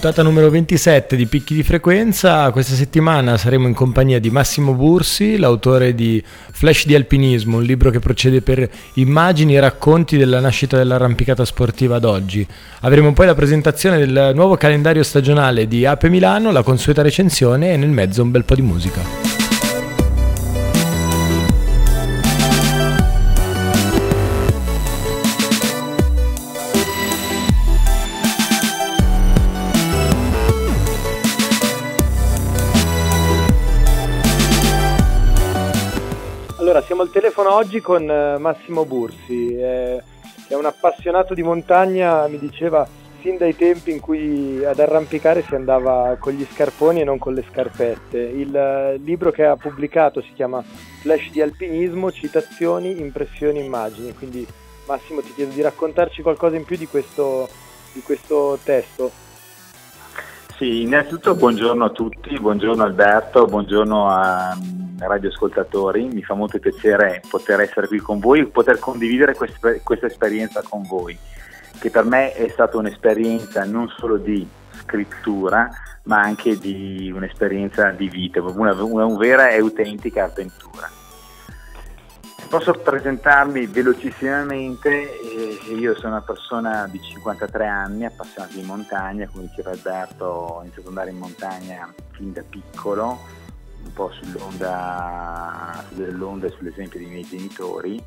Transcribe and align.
Puntata 0.00 0.22
numero 0.22 0.48
27 0.48 1.16
di 1.16 1.26
Picchi 1.26 1.54
di 1.54 1.64
Frequenza. 1.64 2.48
Questa 2.52 2.76
settimana 2.76 3.36
saremo 3.36 3.66
in 3.66 3.74
compagnia 3.74 4.20
di 4.20 4.30
Massimo 4.30 4.74
Bursi, 4.74 5.38
l'autore 5.38 5.92
di 5.92 6.22
Flash 6.24 6.86
di 6.86 6.94
Alpinismo, 6.94 7.56
un 7.56 7.64
libro 7.64 7.90
che 7.90 7.98
procede 7.98 8.40
per 8.40 8.70
immagini 8.94 9.56
e 9.56 9.60
racconti 9.60 10.16
della 10.16 10.38
nascita 10.38 10.76
dell'arrampicata 10.76 11.44
sportiva 11.44 11.96
ad 11.96 12.04
oggi. 12.04 12.46
Avremo 12.82 13.12
poi 13.12 13.26
la 13.26 13.34
presentazione 13.34 13.98
del 13.98 14.30
nuovo 14.36 14.56
calendario 14.56 15.02
stagionale 15.02 15.66
di 15.66 15.84
Ape 15.84 16.08
Milano, 16.08 16.52
la 16.52 16.62
consueta 16.62 17.02
recensione 17.02 17.72
e 17.72 17.76
nel 17.76 17.90
mezzo 17.90 18.22
un 18.22 18.30
bel 18.30 18.44
po' 18.44 18.54
di 18.54 18.62
musica. 18.62 19.27
Siamo 36.98 37.12
al 37.12 37.22
telefono 37.22 37.54
oggi 37.54 37.80
con 37.80 38.10
eh, 38.10 38.38
Massimo 38.38 38.84
Bursi, 38.84 39.54
eh, 39.54 40.02
è 40.48 40.54
un 40.54 40.64
appassionato 40.64 41.32
di 41.32 41.44
montagna, 41.44 42.26
mi 42.26 42.40
diceva 42.40 42.84
sin 43.20 43.36
dai 43.36 43.54
tempi 43.54 43.92
in 43.92 44.00
cui 44.00 44.64
ad 44.64 44.80
arrampicare 44.80 45.44
si 45.44 45.54
andava 45.54 46.16
con 46.18 46.32
gli 46.32 46.44
scarponi 46.52 47.02
e 47.02 47.04
non 47.04 47.18
con 47.18 47.34
le 47.34 47.44
scarpette. 47.48 48.18
Il 48.18 48.56
eh, 48.56 48.96
libro 48.96 49.30
che 49.30 49.44
ha 49.44 49.54
pubblicato 49.54 50.20
si 50.22 50.32
chiama 50.32 50.60
Flash 51.00 51.30
di 51.30 51.40
alpinismo, 51.40 52.10
citazioni, 52.10 52.98
impressioni, 52.98 53.64
immagini. 53.64 54.12
Quindi 54.12 54.44
Massimo 54.88 55.20
ti 55.20 55.32
chiedo 55.34 55.52
di 55.52 55.60
raccontarci 55.60 56.22
qualcosa 56.22 56.56
in 56.56 56.64
più 56.64 56.76
di 56.76 56.88
questo, 56.88 57.48
di 57.92 58.00
questo 58.00 58.58
testo. 58.64 59.27
Sì, 60.58 60.82
innanzitutto 60.82 61.36
buongiorno 61.36 61.84
a 61.84 61.90
tutti, 61.90 62.36
buongiorno 62.36 62.82
Alberto, 62.82 63.44
buongiorno 63.44 64.08
a 64.08 64.58
radioascoltatori, 64.98 66.08
mi 66.08 66.24
fa 66.24 66.34
molto 66.34 66.58
piacere 66.58 67.22
poter 67.30 67.60
essere 67.60 67.86
qui 67.86 67.98
con 67.98 68.18
voi 68.18 68.44
poter 68.46 68.80
condividere 68.80 69.36
quest- 69.36 69.84
questa 69.84 70.06
esperienza 70.06 70.60
con 70.68 70.82
voi, 70.82 71.16
che 71.78 71.90
per 71.90 72.02
me 72.02 72.32
è 72.32 72.48
stata 72.48 72.76
un'esperienza 72.76 73.62
non 73.66 73.86
solo 73.96 74.16
di 74.16 74.44
scrittura, 74.82 75.70
ma 76.02 76.22
anche 76.22 76.58
di 76.58 77.08
un'esperienza 77.14 77.90
di 77.90 78.08
vita, 78.08 78.42
una, 78.42 78.74
una 78.82 79.16
vera 79.16 79.50
e 79.50 79.58
autentica 79.58 80.24
avventura. 80.24 80.97
Posso 82.48 82.72
presentarmi 82.72 83.66
velocissimamente, 83.66 85.20
eh, 85.20 85.74
io 85.74 85.94
sono 85.94 86.14
una 86.14 86.22
persona 86.22 86.88
di 86.90 86.98
53 86.98 87.66
anni, 87.66 88.06
appassionata 88.06 88.54
di 88.54 88.62
montagna, 88.62 89.28
come 89.28 89.48
diceva 89.48 89.70
Alberto, 89.70 90.24
ho 90.24 90.62
iniziato 90.62 90.88
ad 90.88 90.96
andare 90.96 91.10
in 91.10 91.18
montagna 91.18 91.92
fin 92.12 92.32
da 92.32 92.42
piccolo, 92.48 93.18
un 93.84 93.92
po' 93.92 94.10
sull'onda, 94.12 95.84
sull'onda 95.94 96.46
e 96.46 96.50
sull'esempio 96.56 96.98
dei 96.98 97.08
miei 97.08 97.24
genitori. 97.24 98.02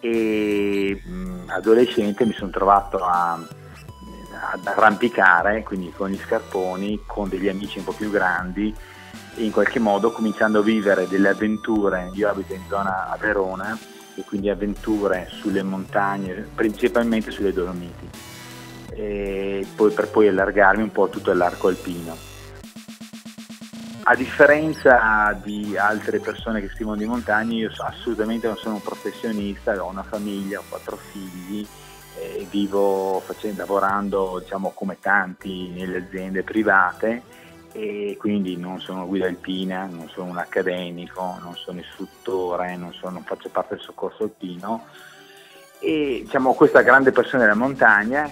E 0.00 1.02
mh, 1.02 1.44
adolescente 1.46 2.26
mi 2.26 2.34
sono 2.34 2.50
trovato 2.50 2.98
a, 2.98 3.32
ad 3.32 4.66
arrampicare, 4.66 5.62
quindi 5.62 5.90
con 5.92 6.10
gli 6.10 6.18
scarponi, 6.18 7.04
con 7.06 7.30
degli 7.30 7.48
amici 7.48 7.78
un 7.78 7.84
po' 7.84 7.92
più 7.92 8.10
grandi 8.10 8.74
in 9.38 9.50
qualche 9.50 9.78
modo 9.78 10.10
cominciando 10.10 10.60
a 10.60 10.62
vivere 10.62 11.08
delle 11.08 11.28
avventure, 11.28 12.10
io 12.14 12.28
abito 12.28 12.54
in 12.54 12.62
zona 12.68 13.08
a 13.10 13.16
Verona 13.16 13.78
e 14.14 14.24
quindi 14.24 14.48
avventure 14.50 15.28
sulle 15.30 15.62
montagne, 15.62 16.46
principalmente 16.54 17.30
sulle 17.30 17.52
Dolomiti, 17.52 18.08
e 18.90 19.66
poi 19.76 19.92
per 19.92 20.08
poi 20.08 20.28
allargarmi 20.28 20.82
un 20.82 20.92
po' 20.92 21.08
tutto 21.08 21.32
l'arco 21.32 21.68
alpino. 21.68 22.16
A 24.04 24.14
differenza 24.14 25.38
di 25.42 25.76
altre 25.76 26.18
persone 26.18 26.60
che 26.60 26.68
scrivono 26.68 26.96
di 26.96 27.04
montagna, 27.04 27.54
io 27.54 27.70
assolutamente 27.76 28.46
non 28.46 28.56
sono 28.56 28.76
un 28.76 28.82
professionista, 28.82 29.72
ho 29.84 29.88
una 29.88 30.02
famiglia, 30.02 30.58
ho 30.58 30.64
quattro 30.68 30.96
figli, 30.96 31.66
vivo 32.50 33.22
facendo, 33.24 33.60
lavorando 33.60 34.40
diciamo, 34.42 34.72
come 34.74 34.96
tanti 34.98 35.68
nelle 35.68 35.98
aziende 35.98 36.42
private 36.42 37.22
e 37.72 38.16
quindi 38.18 38.56
non 38.56 38.80
sono 38.80 39.06
guida 39.06 39.26
alpina, 39.26 39.86
non 39.86 40.08
sono 40.08 40.30
un 40.30 40.38
accademico, 40.38 41.38
non 41.42 41.54
sono 41.54 41.80
istruttore, 41.80 42.76
non, 42.76 42.92
sono, 42.92 43.12
non 43.12 43.24
faccio 43.24 43.48
parte 43.50 43.74
del 43.74 43.84
soccorso 43.84 44.24
alpino. 44.24 44.86
E 45.80 46.22
diciamo, 46.24 46.54
questa 46.54 46.82
grande 46.82 47.12
passione 47.12 47.44
della 47.44 47.56
montagna 47.56 48.30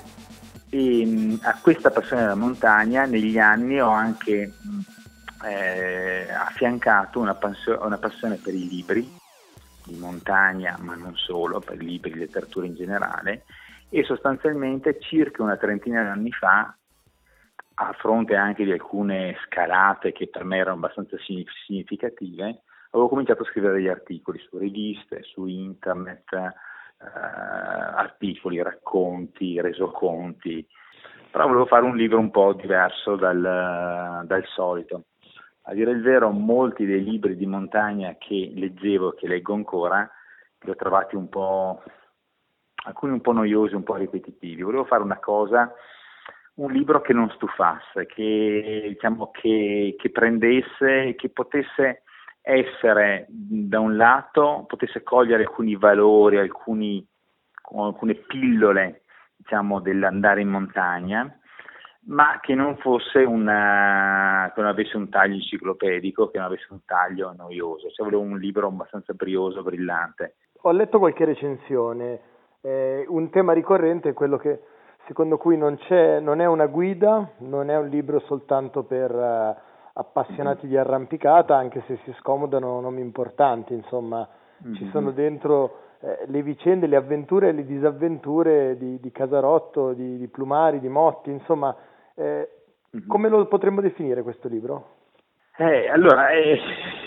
e 0.68 1.38
a 1.42 1.58
questa 1.60 1.90
passione 1.90 2.22
della 2.22 2.34
montagna 2.34 3.04
negli 3.04 3.38
anni 3.38 3.80
ho 3.80 3.90
anche 3.90 4.52
eh, 5.44 6.26
affiancato 6.32 7.20
una, 7.20 7.34
passio- 7.34 7.84
una 7.84 7.98
passione 7.98 8.36
per 8.36 8.54
i 8.54 8.68
libri 8.68 9.16
di 9.84 9.96
montagna, 9.96 10.76
ma 10.80 10.96
non 10.96 11.16
solo, 11.16 11.60
per 11.60 11.76
libri 11.78 12.14
letteratura 12.14 12.66
in 12.66 12.74
generale, 12.74 13.44
e 13.88 14.02
sostanzialmente 14.02 14.98
circa 15.00 15.42
una 15.42 15.56
trentina 15.56 16.02
di 16.02 16.08
anni 16.08 16.32
fa, 16.32 16.76
a 17.78 17.92
fronte 17.98 18.34
anche 18.34 18.64
di 18.64 18.72
alcune 18.72 19.36
scalate 19.44 20.12
che 20.12 20.28
per 20.28 20.44
me 20.44 20.58
erano 20.58 20.76
abbastanza 20.76 21.16
significative, 21.66 22.62
avevo 22.90 23.08
cominciato 23.08 23.42
a 23.42 23.46
scrivere 23.46 23.74
degli 23.74 23.88
articoli 23.88 24.38
su 24.38 24.56
riviste, 24.56 25.22
su 25.22 25.46
internet, 25.46 26.32
eh, 26.32 26.52
articoli, 27.04 28.62
racconti, 28.62 29.60
resoconti, 29.60 30.66
però 31.30 31.46
volevo 31.46 31.66
fare 31.66 31.84
un 31.84 31.96
libro 31.96 32.18
un 32.18 32.30
po' 32.30 32.54
diverso 32.54 33.16
dal, 33.16 34.22
dal 34.24 34.44
solito. 34.54 35.04
A 35.68 35.74
dire 35.74 35.90
il 35.90 36.00
vero, 36.00 36.30
molti 36.30 36.86
dei 36.86 37.04
libri 37.04 37.36
di 37.36 37.44
montagna 37.44 38.14
che 38.18 38.52
leggevo 38.54 39.12
e 39.12 39.16
che 39.18 39.26
leggo 39.26 39.52
ancora 39.52 40.08
li 40.60 40.70
ho 40.70 40.76
trovati 40.76 41.14
un 41.14 41.28
po', 41.28 41.82
alcuni 42.86 43.12
un 43.12 43.20
po' 43.20 43.32
noiosi, 43.32 43.74
un 43.74 43.82
po' 43.82 43.96
ripetitivi. 43.96 44.62
Volevo 44.62 44.84
fare 44.84 45.02
una 45.02 45.18
cosa, 45.18 45.70
un 46.56 46.72
libro 46.72 47.00
che 47.00 47.12
non 47.12 47.30
stufasse, 47.30 48.06
che, 48.06 48.84
diciamo, 48.88 49.30
che, 49.30 49.94
che 49.98 50.10
prendesse, 50.10 51.14
che 51.16 51.28
potesse 51.30 52.02
essere 52.40 53.26
da 53.28 53.80
un 53.80 53.96
lato, 53.96 54.64
potesse 54.66 55.02
cogliere 55.02 55.42
alcuni 55.42 55.76
valori, 55.76 56.38
alcuni, 56.38 57.04
alcune 57.74 58.14
pillole 58.14 59.02
diciamo, 59.36 59.80
dell'andare 59.80 60.40
in 60.40 60.48
montagna 60.48 61.38
ma 62.06 62.38
che 62.40 62.54
non 62.54 62.76
fosse 62.76 63.18
una, 63.20 64.50
che 64.54 64.60
non 64.60 64.70
avesse 64.70 64.96
un 64.96 65.08
taglio 65.08 65.34
enciclopedico, 65.34 66.28
che 66.30 66.38
non 66.38 66.46
avesse 66.46 66.66
un 66.70 66.84
taglio 66.84 67.34
noioso, 67.36 67.90
cioè 67.90 68.04
volevo 68.04 68.22
un 68.22 68.38
libro 68.38 68.68
abbastanza 68.68 69.12
brioso, 69.12 69.62
brillante. 69.62 70.36
Ho 70.62 70.70
letto 70.72 70.98
qualche 70.98 71.24
recensione, 71.24 72.20
eh, 72.60 73.04
un 73.08 73.30
tema 73.30 73.52
ricorrente 73.52 74.10
è 74.10 74.12
quello 74.12 74.36
che 74.36 74.60
secondo 75.06 75.36
cui 75.36 75.56
non, 75.56 75.78
non, 76.20 76.40
è 76.40 76.46
una 76.46 76.66
guida, 76.66 77.30
non 77.38 77.70
è 77.70 77.76
un 77.76 77.88
libro 77.88 78.20
soltanto 78.20 78.82
per 78.82 79.14
uh, 79.14 79.54
appassionati 79.92 80.66
di 80.66 80.76
arrampicata, 80.76 81.56
anche 81.56 81.82
se 81.86 81.98
si 82.04 82.12
scomodano 82.18 82.80
nomi 82.80 83.00
importanti, 83.00 83.72
insomma, 83.72 84.26
mm-hmm. 84.64 84.74
ci 84.74 84.88
sono 84.90 85.10
dentro 85.12 85.78
eh, 86.00 86.24
le 86.26 86.42
vicende, 86.42 86.86
le 86.86 86.96
avventure 86.96 87.48
e 87.48 87.52
le 87.52 87.64
disavventure 87.64 88.76
di, 88.76 89.00
di 89.00 89.10
Casarotto, 89.10 89.92
di, 89.92 90.18
di 90.18 90.28
Plumari, 90.28 90.80
di 90.80 90.88
Motti, 90.88 91.30
insomma, 91.30 91.74
eh, 92.14 92.48
mm-hmm. 92.96 93.08
Come 93.08 93.28
lo 93.28 93.46
potremmo 93.46 93.80
definire 93.80 94.22
questo 94.22 94.48
libro? 94.48 94.95
Eh, 95.58 95.88
allora, 95.88 96.28
eh, 96.30 96.60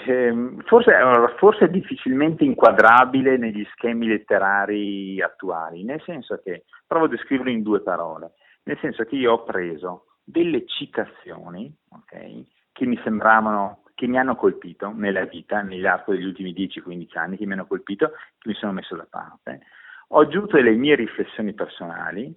eh, 0.07 0.56
forse, 0.66 0.92
forse, 1.38 1.66
è 1.66 1.69
difficilmente 1.69 2.44
inquadrabile 2.44 3.38
negli 3.38 3.63
schemi 3.74 4.07
letterari 4.07 5.22
attuali, 5.22 5.84
nel 5.84 6.01
senso 6.01 6.42
che, 6.44 6.66
provo 6.88 7.06
a 7.06 7.10
descriverlo 7.10 7.51
in 7.51 7.62
due 7.62 7.81
parole, 7.81 8.31
nel 8.63 8.80
senso 8.81 9.04
che 9.04 9.16
io 9.16 9.34
ho 9.34 9.44
preso 9.44 10.06
delle 10.24 10.66
citazioni 10.66 11.72
okay, 11.90 12.44
che 12.72 12.88
mi 12.88 13.00
sembravano, 13.04 13.84
che 13.94 14.07
mi 14.07 14.18
hanno 14.18 14.36
colpito 14.36 14.92
nella 14.95 15.25
vita, 15.25 15.62
nell'arco 15.62 16.13
degli 16.13 16.25
ultimi 16.25 16.52
10-15 16.52 17.19
anni, 17.19 17.38
che 17.38 17.45
mi 17.45 17.54
hanno 17.54 17.68
colpito, 17.68 18.13
che 18.40 18.50
mi 18.50 18.56
sono 18.56 18.72
messo 18.72 18.95
da 18.95 19.06
parte, 19.07 19.62
ho 20.07 20.22
aggiunto 20.22 20.56
delle 20.56 20.72
mie 20.72 20.95
riflessioni 20.95 21.54
personali 21.54 22.36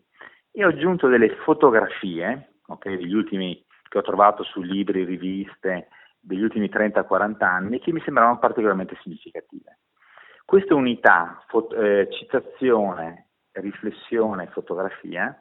e 0.51 0.63
ho 0.63 0.69
aggiunto 0.69 1.09
delle 1.09 1.37
fotografie 1.37 2.57
okay, 2.67 2.99
degli 2.99 3.15
ultimi 3.15 3.65
che 3.89 3.97
ho 3.97 4.03
trovato 4.03 4.43
su 4.43 4.61
libri, 4.61 5.05
riviste 5.05 5.89
degli 6.23 6.43
ultimi 6.43 6.69
30-40 6.69 7.45
anni 7.45 7.81
che 7.81 7.93
mi 7.93 8.01
sembravano 8.05 8.39
particolarmente 8.39 8.97
significative. 9.03 9.79
Questa 10.45 10.75
unità, 10.75 11.43
fot- 11.49 11.75
eh, 11.75 12.09
citazione, 12.11 13.29
riflessione, 13.53 14.49
fotografia, 14.49 15.37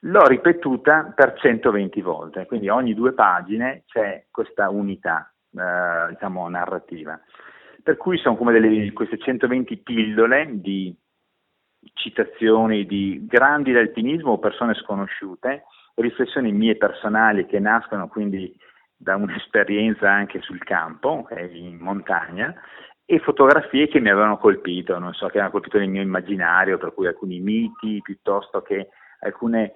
l'ho 0.00 0.26
ripetuta 0.26 1.12
per 1.14 1.34
120 1.34 2.00
volte, 2.00 2.46
quindi 2.46 2.68
ogni 2.68 2.94
due 2.94 3.12
pagine 3.12 3.84
c'è 3.86 4.26
questa 4.30 4.70
unità 4.70 5.32
eh, 5.52 6.10
diciamo, 6.10 6.48
narrativa. 6.48 7.18
Per 7.82 7.96
cui 7.96 8.18
sono 8.18 8.36
come 8.36 8.52
delle, 8.52 8.92
queste 8.92 9.18
120 9.18 9.76
pillole 9.78 10.48
di 10.60 10.96
citazioni 11.92 12.86
di 12.86 13.24
grandi 13.26 13.72
d'alpinismo 13.72 14.32
o 14.32 14.38
persone 14.38 14.74
sconosciute, 14.74 15.64
riflessioni 15.96 16.50
mie 16.52 16.76
personali 16.76 17.46
che 17.46 17.58
nascono 17.58 18.08
quindi 18.08 18.56
da 18.96 19.16
un'esperienza 19.16 20.10
anche 20.10 20.40
sul 20.40 20.62
campo, 20.62 21.10
okay, 21.10 21.66
in 21.66 21.78
montagna, 21.78 22.54
e 23.04 23.18
fotografie 23.18 23.88
che 23.88 24.00
mi 24.00 24.08
avevano 24.08 24.38
colpito, 24.38 24.98
non 24.98 25.12
so, 25.12 25.26
che 25.26 25.38
avevano 25.38 25.50
colpito 25.50 25.78
nel 25.78 25.88
mio 25.88 26.02
immaginario, 26.02 26.78
per 26.78 26.94
cui 26.94 27.06
alcuni 27.06 27.38
miti 27.40 28.00
piuttosto 28.02 28.62
che 28.62 28.88
alcune 29.20 29.74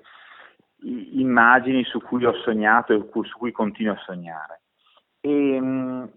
immagini 0.82 1.84
su 1.84 2.00
cui 2.00 2.24
ho 2.24 2.34
sognato 2.42 2.94
e 2.94 3.08
su 3.24 3.36
cui 3.36 3.52
continuo 3.52 3.94
a 3.94 4.02
sognare. 4.04 4.60
E, 5.20 6.08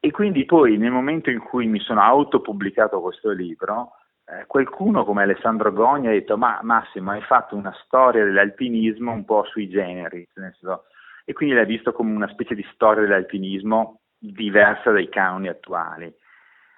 e 0.00 0.10
quindi 0.10 0.44
poi 0.44 0.76
nel 0.76 0.92
momento 0.92 1.30
in 1.30 1.40
cui 1.40 1.66
mi 1.66 1.80
sono 1.80 2.00
autopubblicato 2.00 3.00
questo 3.00 3.30
libro, 3.30 3.92
eh, 4.24 4.46
qualcuno 4.46 5.04
come 5.04 5.22
Alessandro 5.22 5.72
Gogna 5.72 6.10
ha 6.10 6.12
detto 6.12 6.36
ma 6.36 6.58
Massimo 6.62 7.10
hai 7.10 7.22
fatto 7.22 7.56
una 7.56 7.74
storia 7.84 8.24
dell'alpinismo 8.24 9.12
un 9.12 9.24
po' 9.24 9.44
sui 9.44 9.68
generi, 9.68 10.26
senso, 10.32 10.84
e 11.28 11.32
quindi 11.32 11.56
l'hai 11.56 11.66
visto 11.66 11.92
come 11.92 12.14
una 12.14 12.28
specie 12.28 12.54
di 12.54 12.64
storia 12.72 13.02
dell'alpinismo 13.02 14.02
diversa 14.16 14.92
dai 14.92 15.08
canoni 15.08 15.48
attuali. 15.48 16.14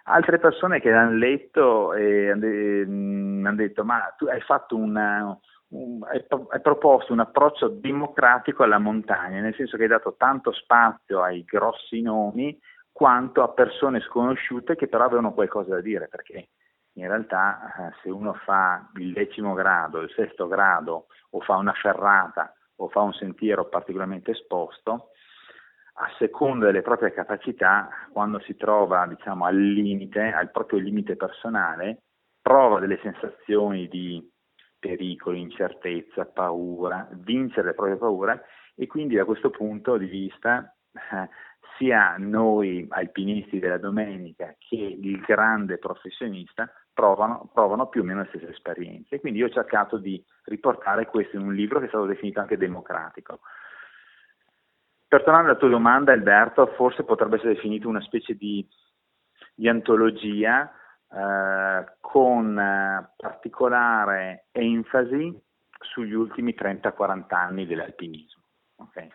Altre 0.04 0.38
persone 0.38 0.80
che 0.80 0.90
l'hanno 0.90 1.18
letto 1.18 1.92
e 1.92 2.30
hanno 2.30 3.54
detto 3.54 3.84
ma 3.84 4.14
tu 4.16 4.24
hai 4.24 4.40
fatto 4.40 4.74
una, 4.74 5.38
un, 5.68 6.02
hai, 6.04 6.24
hai, 6.48 6.60
proposto 6.62 7.12
un 7.12 7.20
approccio 7.20 7.68
democratico 7.68 8.62
alla 8.62 8.78
montagna, 8.78 9.38
nel 9.40 9.54
senso 9.54 9.76
che 9.76 9.82
hai 9.82 9.90
dato 9.90 10.14
tanto 10.16 10.50
spazio 10.52 11.22
ai 11.22 11.44
grossi 11.44 12.00
nomi 12.00 12.58
quanto 12.90 13.42
a 13.42 13.50
persone 13.50 14.00
sconosciute 14.00 14.76
che 14.76 14.88
però 14.88 15.04
avevano 15.04 15.34
qualcosa 15.34 15.74
da 15.74 15.82
dire, 15.82 16.08
perché 16.08 16.48
in 16.94 17.06
realtà 17.06 17.90
eh, 17.90 17.92
se 18.02 18.08
uno 18.08 18.32
fa 18.32 18.88
il 18.94 19.12
decimo 19.12 19.52
grado, 19.52 20.00
il 20.00 20.10
sesto 20.16 20.48
grado 20.48 21.08
o 21.32 21.40
fa 21.40 21.56
una 21.56 21.74
ferrata 21.74 22.50
o 22.80 22.88
fa 22.88 23.00
un 23.00 23.12
sentiero 23.12 23.68
particolarmente 23.68 24.32
esposto, 24.32 25.10
a 26.00 26.14
seconda 26.18 26.66
delle 26.66 26.82
proprie 26.82 27.12
capacità, 27.12 27.88
quando 28.12 28.38
si 28.40 28.56
trova 28.56 29.06
diciamo, 29.06 29.44
al 29.44 29.56
limite, 29.56 30.32
al 30.32 30.50
proprio 30.50 30.78
limite 30.78 31.16
personale, 31.16 32.02
prova 32.40 32.78
delle 32.78 33.00
sensazioni 33.02 33.88
di 33.88 34.24
pericolo, 34.78 35.36
incertezza, 35.36 36.24
paura, 36.26 37.08
vincere 37.12 37.68
le 37.68 37.74
proprie 37.74 37.96
paure 37.96 38.44
e 38.76 38.86
quindi 38.86 39.16
da 39.16 39.24
questo 39.24 39.50
punto 39.50 39.96
di 39.96 40.06
vista 40.06 40.72
eh, 40.92 41.28
sia 41.76 42.16
noi 42.16 42.86
alpinisti 42.88 43.58
della 43.58 43.78
domenica 43.78 44.54
che 44.58 44.76
il 44.76 45.18
grande 45.20 45.78
professionista 45.78 46.70
provano, 46.98 47.48
provano, 47.52 47.86
più 47.86 48.00
o 48.00 48.04
meno 48.04 48.22
le 48.22 48.26
stesse 48.26 48.50
esperienze. 48.50 49.20
Quindi 49.20 49.38
io 49.38 49.46
ho 49.46 49.50
cercato 49.50 49.98
di 49.98 50.20
riportare 50.46 51.06
questo 51.06 51.36
in 51.36 51.42
un 51.42 51.54
libro 51.54 51.78
che 51.78 51.84
è 51.84 51.88
stato 51.88 52.06
definito 52.06 52.40
anche 52.40 52.56
democratico. 52.56 53.38
Per 55.06 55.22
tornare 55.22 55.44
alla 55.46 55.54
tua 55.54 55.68
domanda, 55.68 56.12
Alberto, 56.12 56.66
forse 56.74 57.04
potrebbe 57.04 57.36
essere 57.36 57.54
definito 57.54 57.88
una 57.88 58.00
specie 58.00 58.34
di, 58.34 58.66
di 59.54 59.68
antologia 59.68 60.68
eh, 61.08 61.84
con 62.00 62.58
eh, 62.58 63.12
particolare 63.16 64.46
enfasi 64.50 65.40
sugli 65.78 66.14
ultimi 66.14 66.52
30-40 66.58 67.24
anni 67.28 67.64
dell'alpinismo. 67.64 68.42
Okay? 68.74 69.08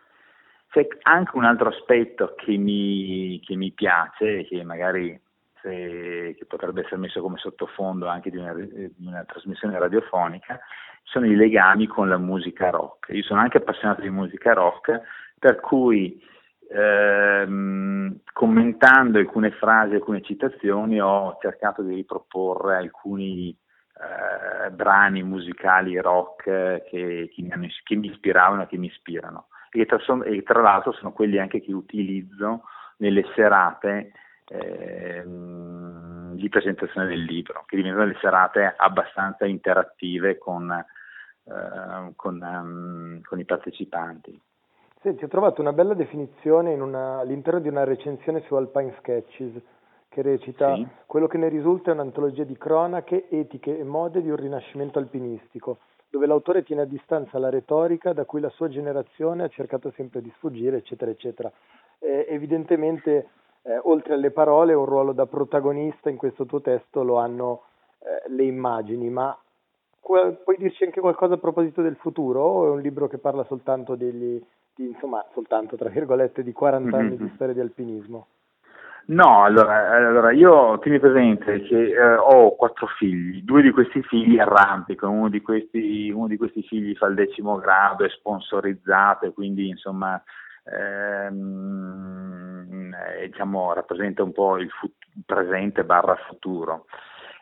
C'è 0.70 0.88
anche 1.02 1.36
un 1.36 1.44
altro 1.44 1.68
aspetto 1.68 2.34
che 2.38 2.56
mi, 2.56 3.42
che 3.46 3.58
mi 3.58 3.74
piace, 3.74 4.46
che 4.46 4.64
magari 4.64 5.22
se, 5.63 6.36
che 6.38 6.45
potrebbe 6.45 6.81
essere 6.81 6.98
messo 6.98 7.21
come 7.21 7.38
sottofondo 7.38 8.07
anche 8.07 8.30
di 8.30 8.38
una, 8.38 8.54
di 8.54 8.94
una 9.06 9.24
trasmissione 9.24 9.80
radiofonica, 9.80 10.60
sono 11.04 11.25
i 11.25 11.36
legami 11.36 11.88
con 11.88 12.10
la 12.10 12.18
musica 12.18 12.69
rock. 12.69 13.10
Io 13.13 13.24
sono 13.24 13.39
anche 13.39 13.57
appassionato 13.57 14.01
di 14.01 14.10
musica 14.10 14.54
rock, 14.54 15.01
per 15.39 15.60
cui 15.60 16.21
ehm, 16.69 18.19
commentando 18.33 19.18
alcune 19.18 19.51
frasi, 19.51 19.95
alcune 19.95 20.21
citazioni, 20.21 21.01
ho 21.01 21.38
cercato 21.42 21.81
di 21.81 21.95
riproporre 21.95 22.77
alcuni 22.77 23.50
eh, 23.50 24.71
brani 24.71 25.24
musicali 25.24 26.00
rock 26.00 26.44
che, 26.89 27.30
che, 27.33 27.42
mi 27.42 27.51
hanno, 27.51 27.68
che, 27.83 27.95
mi 27.95 28.07
ispiravano 28.07 28.65
che 28.65 28.77
mi 28.77 28.88
ispirano. 28.88 29.48
E 29.71 29.86
tra, 29.86 29.98
e 30.24 30.44
tra, 30.44 30.62
l'altro 30.62 30.92
sono 30.92 31.13
quelli 31.13 31.39
anche 31.39 31.60
che 31.60 31.74
utilizzo 31.74 32.63
nelle 32.98 33.25
serate 33.36 34.12
ehm, 34.48 36.36
di 36.36 36.50
presentazione 36.50 37.07
del 37.07 37.24
libro, 37.24 37.63
che 37.66 37.75
diventano 37.75 38.06
delle 38.06 38.18
serate 38.19 38.74
abbastanza 38.75 39.45
interattive 39.45 40.38
con, 40.38 40.72
eh, 40.72 42.13
con, 42.16 42.42
um, 42.42 43.22
con 43.22 43.40
i 43.40 43.45
partecipanti. 43.45 44.40
Senti, 45.01 45.25
ho 45.25 45.28
trovato 45.28 45.62
una 45.62 45.74
bella 45.74 45.94
definizione 45.94 46.74
una, 46.74 47.19
all'interno 47.19 47.60
di 47.60 47.68
una 47.68 47.84
recensione 47.84 48.42
su 48.48 48.56
Alpine 48.56 48.95
Sketches 49.00 49.62
che 50.07 50.22
recita 50.22 50.75
sì. 50.75 50.88
quello 51.06 51.28
che 51.28 51.38
ne 51.38 51.50
risulta 51.50 51.89
è 51.89 51.94
un'antologia 51.94 52.44
di 52.44 52.57
cronache, 52.57 53.28
etiche 53.30 53.78
e 53.78 53.84
mode 53.84 54.22
di 54.22 54.30
un 54.30 54.38
rinascimento 54.38 55.00
alpinistico, 55.00 55.80
dove 56.10 56.28
l'autore 56.28 56.63
tiene 56.63 56.84
a 56.84 56.86
distanza 56.86 57.39
la 57.39 57.50
retorica 57.50 58.13
da 58.13 58.24
cui 58.24 58.39
la 58.39 58.50
sua 58.50 58.69
generazione 58.69 59.44
ha 59.44 59.50
cercato 59.50 59.92
sempre 59.96 60.22
di 60.22 60.31
sfuggire, 60.36 60.78
eccetera, 60.78 61.10
eccetera. 61.10 61.51
Eh, 61.98 62.28
evidentemente, 62.30 63.28
eh, 63.63 63.80
oltre 63.83 64.13
alle 64.13 64.31
parole, 64.31 64.74
un 64.74 64.86
ruolo 64.86 65.12
da 65.12 65.25
protagonista 65.25 66.10
in 66.10 66.18
questo 66.18 66.45
tuo 66.45 66.62
testo 66.62 67.04
lo 67.04 67.18
hanno 67.18 67.63
eh, 68.00 68.30
le 68.30 68.44
immagini, 68.44 69.10
ma 69.10 69.38
puoi 70.00 70.57
dirci 70.57 70.84
anche 70.84 71.00
qualcosa 71.00 71.36
a 71.36 71.38
proposito 71.38 71.82
del 71.82 71.96
futuro 71.96 72.41
o 72.41 72.67
è 72.67 72.70
un 72.70 72.82
libro 72.82 73.08
che 73.08 73.17
parla 73.17 73.46
soltanto 73.46 73.96
degli 73.96 74.41
di, 74.75 74.88
insomma, 74.88 75.24
soltanto 75.34 75.75
tra 75.75 75.89
virgolette 75.89 76.43
di 76.43 76.51
40 76.51 76.98
anni 76.98 77.10
mm-hmm. 77.10 77.25
di 77.25 77.32
storia 77.36 77.53
di 77.53 77.60
alpinismo? 77.60 78.27
No, 79.05 79.43
allora, 79.43 79.91
allora 79.91 80.32
io 80.32 80.79
tieni 80.79 80.98
presente 80.98 81.62
che 81.63 81.91
eh, 81.91 82.15
ho 82.15 82.55
quattro 82.55 82.88
figli, 82.98 83.43
due 83.43 83.62
di 83.62 83.72
questi 83.72 84.01
figli 84.01 84.39
arrampicano, 84.39 85.12
uno 85.12 85.29
di 85.29 85.41
questi, 85.41 86.10
uno 86.10 86.27
di 86.27 86.38
questi 86.38 86.63
figli 86.63 86.96
fa 86.96 87.08
il 87.08 87.15
decimo 87.15 87.58
grado, 87.58 88.05
è 88.05 88.10
sponsorizzato 88.10 89.25
e 89.25 89.34
quindi 89.34 89.67
insomma 89.67 90.22
ehm, 90.63 92.53
eh, 92.93 93.27
diciamo, 93.27 93.74
rappresenta 93.74 94.24
un 94.24 94.32
po' 94.32 94.58
il 94.58 94.70
fut- 94.70 94.93
presente 95.25 95.84
barra 95.84 96.15
futuro. 96.27 96.86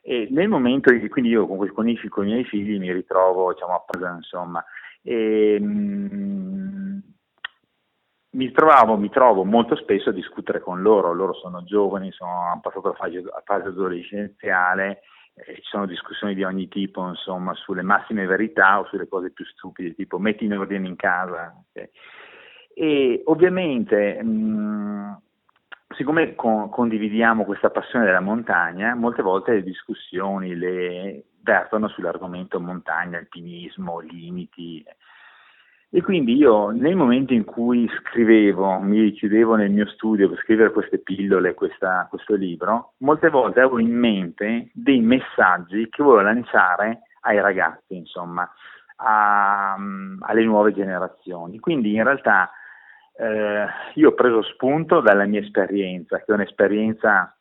E 0.04 0.28
nel 0.32 0.48
momento 0.48 0.92
in 0.92 1.00
cui 1.00 1.10
quindi 1.10 1.30
io 1.30 1.46
con, 1.48 1.58
con, 1.74 1.88
i, 1.88 1.98
con 2.10 2.28
i 2.28 2.32
miei 2.32 2.44
figli 2.46 2.80
mi 2.80 2.92
ritrovo 2.92 3.54
diciamo, 3.54 3.74
a 3.74 3.84
casa, 3.88 4.16
insomma, 4.16 4.64
e, 5.04 5.60
mh, 5.60 7.02
mi 8.32 8.52
trovavo, 8.52 8.98
mi 8.98 9.10
trovo 9.10 9.44
molto 9.44 9.76
spesso 9.76 10.10
a 10.10 10.14
discutere 10.14 10.62
con 10.62 10.82
loro, 10.82 11.14
loro 11.14 11.34
sono 11.34 11.64
giovani, 11.64 12.12
sono, 12.12 12.48
hanno 12.50 12.62
passato 12.62 12.88
la 12.90 12.94
fase, 12.94 13.22
la 13.22 13.42
fase 13.44 13.68
adolescenziale, 13.68 15.02
eh, 15.34 15.56
ci 15.56 15.64
sono 15.64 15.86
discussioni 15.86 16.34
di 16.34 16.44
ogni 16.44 16.68
tipo, 16.68 17.08
insomma, 17.08 17.54
sulle 17.56 17.82
massime 17.82 18.26
verità 18.26 18.80
o 18.80 18.86
sulle 18.86 19.08
cose 19.08 19.32
più 19.32 19.46
stupide, 19.46 19.96
tipo 19.96 20.18
metti 20.18 20.46
in 20.46 20.58
ordine 20.58 20.88
in 20.88 20.96
casa. 20.96 21.54
Okay. 21.70 21.90
E 22.74 23.22
ovviamente, 23.26 24.22
mh, 24.22 25.22
siccome 25.96 26.36
con, 26.36 26.70
condividiamo 26.70 27.44
questa 27.46 27.70
passione 27.70 28.06
della 28.06 28.20
montagna, 28.20 28.96
molte 28.96 29.22
volte 29.22 29.54
le 29.54 29.64
discussioni 29.64 30.56
le 30.56 31.24
vertono 31.44 31.88
sull'argomento 31.88 32.60
montagna, 32.60 33.18
alpinismo, 33.18 34.00
limiti. 34.00 34.84
E 35.94 36.02
quindi 36.02 36.36
io 36.38 36.70
nel 36.70 36.96
momento 36.96 37.34
in 37.34 37.44
cui 37.44 37.90
scrivevo, 38.00 38.80
mi 38.80 39.12
chiudevo 39.12 39.56
nel 39.56 39.72
mio 39.72 39.86
studio 39.88 40.30
per 40.30 40.40
scrivere 40.40 40.72
queste 40.72 41.00
pillole, 41.00 41.54
questa, 41.54 42.08
questo 42.10 42.36
libro, 42.36 42.94
molte 43.00 43.30
volte 43.30 43.60
avevo 43.60 43.80
in 43.80 43.94
mente 43.94 44.70
dei 44.74 45.02
messaggi 45.02 45.90
che 45.90 46.02
volevo 46.02 46.22
lanciare 46.22 47.02
ai 47.22 47.42
ragazzi, 47.42 47.96
insomma, 47.96 48.50
a, 48.98 49.74
alle 49.74 50.44
nuove 50.46 50.74
generazioni. 50.74 51.60
Quindi 51.60 51.94
in 51.94 52.04
realtà 52.04 52.50
eh, 53.14 53.66
io 53.96 54.10
ho 54.10 54.14
preso 54.14 54.42
spunto 54.44 55.00
dalla 55.02 55.26
mia 55.26 55.42
esperienza, 55.42 56.18
che 56.18 56.26
è 56.26 56.34
un'esperienza 56.34 57.36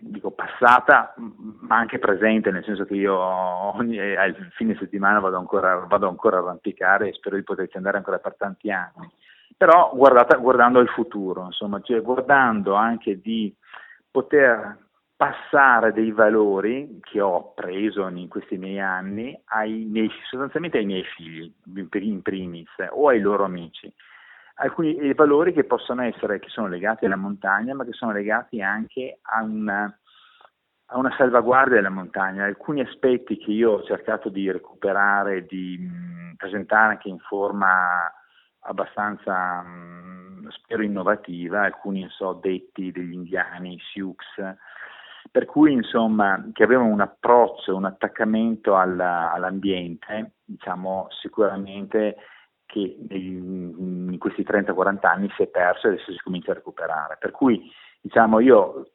dico 0.00 0.30
passata 0.30 1.14
ma 1.16 1.76
anche 1.76 1.98
presente, 1.98 2.50
nel 2.50 2.64
senso 2.64 2.84
che 2.84 2.94
io 2.94 3.16
ogni, 3.16 3.98
al 3.98 4.34
fine 4.52 4.74
settimana 4.76 5.20
vado 5.20 5.36
ancora, 5.36 5.76
vado 5.86 6.08
ancora 6.08 6.38
a 6.38 6.40
arrampicare 6.40 7.08
e 7.08 7.12
spero 7.12 7.36
di 7.36 7.42
poterci 7.42 7.76
andare 7.76 7.98
ancora 7.98 8.18
per 8.18 8.34
tanti 8.36 8.70
anni. 8.70 9.10
però 9.56 9.90
guardata, 9.94 10.36
guardando 10.36 10.78
al 10.78 10.88
futuro, 10.88 11.44
insomma, 11.44 11.80
cioè 11.82 12.00
guardando 12.00 12.74
anche 12.74 13.20
di 13.20 13.54
poter 14.10 14.78
passare 15.16 15.92
dei 15.92 16.12
valori 16.12 16.98
che 17.02 17.20
ho 17.20 17.52
preso 17.52 18.08
in 18.08 18.26
questi 18.28 18.56
miei 18.56 18.80
anni 18.80 19.38
ai 19.46 19.84
miei, 19.84 20.10
sostanzialmente 20.30 20.78
ai 20.78 20.86
miei 20.86 21.04
figli, 21.04 21.52
in 21.74 22.22
primis, 22.22 22.70
o 22.88 23.08
ai 23.08 23.20
loro 23.20 23.44
amici. 23.44 23.92
Alcuni 24.62 25.14
valori 25.14 25.54
che 25.54 25.64
possono 25.64 26.02
essere, 26.02 26.38
che 26.38 26.50
sono 26.50 26.66
legati 26.66 27.06
alla 27.06 27.16
montagna, 27.16 27.74
ma 27.74 27.84
che 27.84 27.92
sono 27.92 28.12
legati 28.12 28.60
anche 28.60 29.18
a 29.22 29.42
una, 29.42 29.98
a 30.86 30.98
una 30.98 31.14
salvaguardia 31.16 31.76
della 31.76 31.88
montagna. 31.88 32.44
Alcuni 32.44 32.82
aspetti 32.82 33.38
che 33.38 33.52
io 33.52 33.72
ho 33.72 33.82
cercato 33.84 34.28
di 34.28 34.50
recuperare, 34.50 35.46
di 35.46 35.78
mh, 35.78 36.34
presentare 36.36 36.92
anche 36.92 37.08
in 37.08 37.18
forma 37.20 38.12
abbastanza, 38.60 39.62
mh, 39.62 40.48
spero, 40.50 40.82
innovativa, 40.82 41.62
alcuni 41.62 42.06
so, 42.10 42.34
detti 42.34 42.92
degli 42.92 43.14
indiani, 43.14 43.78
Sioux, 43.80 44.14
per 45.30 45.46
cui 45.46 45.72
insomma 45.72 46.50
che 46.52 46.64
avevano 46.64 46.90
un 46.90 47.00
approccio, 47.00 47.74
un 47.74 47.86
attaccamento 47.86 48.76
alla, 48.76 49.32
all'ambiente, 49.32 50.32
diciamo 50.44 51.06
sicuramente 51.10 52.16
che 52.70 52.96
in 53.10 54.16
questi 54.18 54.42
30-40 54.42 55.06
anni 55.06 55.30
si 55.36 55.42
è 55.42 55.46
perso 55.48 55.86
e 55.86 55.90
adesso 55.90 56.12
si 56.12 56.18
comincia 56.22 56.52
a 56.52 56.54
recuperare. 56.54 57.16
Per 57.18 57.30
cui 57.30 57.70
diciamo 58.00 58.40
io 58.40 58.90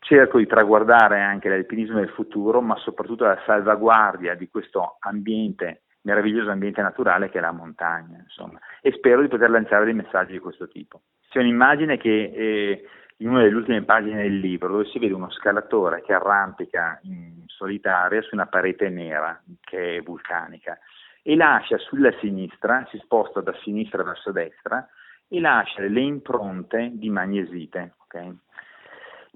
cerco 0.00 0.38
di 0.38 0.46
traguardare 0.46 1.20
anche 1.20 1.48
l'alpinismo 1.48 1.98
del 1.98 2.10
futuro, 2.10 2.60
ma 2.60 2.76
soprattutto 2.76 3.24
la 3.24 3.40
salvaguardia 3.46 4.34
di 4.34 4.48
questo 4.48 4.96
ambiente 5.00 5.82
meraviglioso 6.02 6.50
ambiente 6.50 6.80
naturale 6.80 7.28
che 7.28 7.38
è 7.38 7.40
la 7.42 7.52
montagna, 7.52 8.18
insomma, 8.18 8.58
e 8.80 8.90
spero 8.92 9.20
di 9.20 9.28
poter 9.28 9.50
lanciare 9.50 9.84
dei 9.84 9.92
messaggi 9.92 10.32
di 10.32 10.38
questo 10.38 10.66
tipo. 10.66 11.02
C'è 11.28 11.40
un'immagine 11.40 11.98
che 11.98 12.32
eh, 12.34 12.84
in 13.18 13.28
una 13.28 13.42
delle 13.42 13.56
ultime 13.56 13.82
pagine 13.82 14.22
del 14.22 14.38
libro 14.38 14.68
dove 14.68 14.86
si 14.86 14.98
vede 14.98 15.12
uno 15.12 15.30
scalatore 15.30 16.00
che 16.02 16.14
arrampica 16.14 16.98
in 17.02 17.42
solitaria 17.46 18.22
su 18.22 18.34
una 18.34 18.46
parete 18.46 18.88
nera 18.88 19.40
che 19.60 19.98
è 19.98 20.00
vulcanica 20.00 20.78
e 21.22 21.36
lascia 21.36 21.78
sulla 21.78 22.12
sinistra, 22.20 22.86
si 22.90 22.98
sposta 22.98 23.40
da 23.40 23.54
sinistra 23.62 24.02
verso 24.02 24.32
destra 24.32 24.86
e 25.28 25.40
lascia 25.40 25.82
le 25.82 26.00
impronte 26.00 26.90
di 26.94 27.10
magnesite. 27.10 27.94
Okay? 28.04 28.36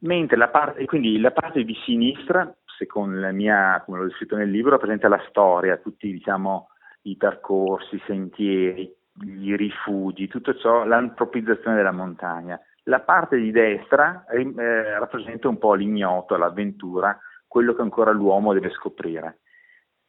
Mentre 0.00 0.37
la 0.37 0.49
parte, 0.49 0.85
quindi 0.87 1.21
la 1.21 1.31
parte 1.31 1.64
di 1.64 1.75
sinistra 1.85 2.53
secondo 2.76 3.19
la 3.19 3.31
mia, 3.31 3.83
come 3.85 3.99
l'ho 3.99 4.05
descritto 4.07 4.37
nel 4.37 4.50
libro, 4.50 4.71
rappresenta 4.71 5.09
la 5.09 5.23
storia, 5.29 5.76
tutti 5.76 6.11
diciamo, 6.11 6.69
i 7.03 7.17
percorsi, 7.17 7.97
i 7.97 8.03
sentieri, 8.07 8.93
i 9.23 9.57
rifugi, 9.57 10.29
tutto 10.29 10.55
ciò, 10.57 10.85
l'antropizzazione 10.85 11.76
della 11.76 11.93
montagna. 11.93 12.59
La 12.85 13.00
parte 13.00 13.37
di 13.37 13.50
destra 13.50 14.25
eh, 14.26 14.99
rappresenta 14.99 15.49
un 15.49 15.59
po' 15.59 15.75
l'ignoto, 15.75 16.37
l'avventura, 16.37 17.19
quello 17.47 17.75
che 17.75 17.83
ancora 17.83 18.11
l'uomo 18.11 18.53
deve 18.53 18.71
scoprire. 18.71 19.38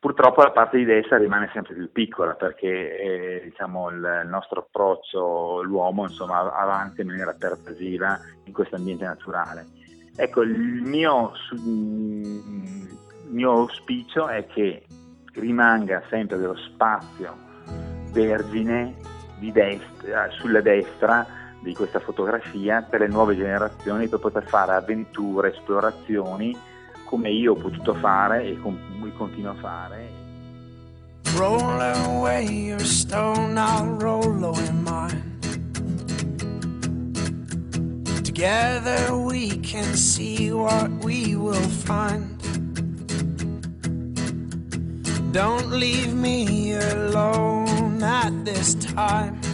Purtroppo 0.06 0.44
la 0.44 0.52
parte 0.52 0.78
di 0.78 0.86
destra 0.86 1.18
rimane 1.18 1.50
sempre 1.52 1.74
più 1.74 1.92
piccola 1.92 2.36
perché 2.36 2.68
eh, 2.68 3.42
diciamo, 3.44 3.90
il, 3.90 4.28
nostro 4.28 4.60
approccio, 4.60 5.64
l'uomo 5.64 6.04
insomma, 6.04 6.42
avanza 6.56 7.02
in 7.02 7.08
maniera 7.08 7.34
pervasiva 7.34 8.20
in 8.44 8.54
questo 8.54 8.76
ambiente 8.76 9.04
naturale. 9.04 9.66
Ecco, 10.16 10.44
il 10.44 10.84
mio, 10.84 11.32
il 11.54 12.94
mio 13.32 13.52
auspicio 13.52 14.28
è 14.28 14.46
che 14.46 14.86
rimanga 15.34 16.04
sempre 16.08 16.38
dello 16.38 16.56
spazio 16.56 17.36
vergine 18.12 18.94
destra, 19.40 20.30
sulla 20.30 20.62
destra 20.62 21.26
di 21.64 21.74
questa 21.74 21.98
fotografia 21.98 22.84
per 22.88 23.00
le 23.00 23.08
nuove 23.08 23.36
generazioni 23.36 24.08
per 24.08 24.20
poter 24.20 24.44
fare 24.44 24.74
avventure, 24.74 25.52
esplorazioni 25.52 26.56
come 27.06 27.30
io 27.30 27.54
ho 27.54 27.56
potuto 27.56 27.94
fare 27.96 28.46
e 28.46 28.60
come 28.60 29.12
continuo 29.16 29.52
a 29.52 29.56
fare. 29.56 30.10
Roll 31.36 31.82
away 31.82 32.46
your 32.46 32.84
stone, 32.84 33.58
I'll 33.58 33.98
roll 33.98 34.44
away 34.44 34.72
mine. 34.72 35.34
Together 38.24 39.16
we 39.16 39.60
can 39.60 39.96
see 39.96 40.52
what 40.52 40.90
we 41.04 41.36
will 41.36 41.70
find. 41.86 42.34
Don't 45.32 45.70
leave 45.72 46.14
me 46.14 46.74
alone 46.76 48.02
at 48.02 48.46
this 48.46 48.76
time. 48.76 49.45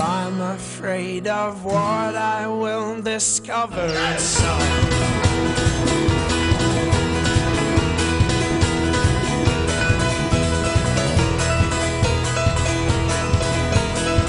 I'm 0.00 0.40
afraid 0.40 1.26
of 1.26 1.64
what 1.64 2.14
I 2.14 2.46
will 2.46 3.02
discover. 3.02 3.88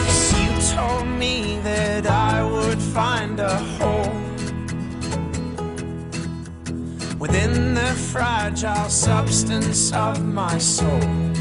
Cause 0.06 0.34
you 0.40 0.76
told 0.76 1.08
me 1.08 1.60
that 1.64 2.08
I 2.08 2.44
would 2.44 2.82
find 2.82 3.40
a 3.40 3.56
hole 3.78 4.14
within 7.20 7.76
the 7.76 7.94
fragile 8.12 8.90
substance 8.90 9.94
of 9.94 10.26
my 10.26 10.58
soul. 10.58 11.39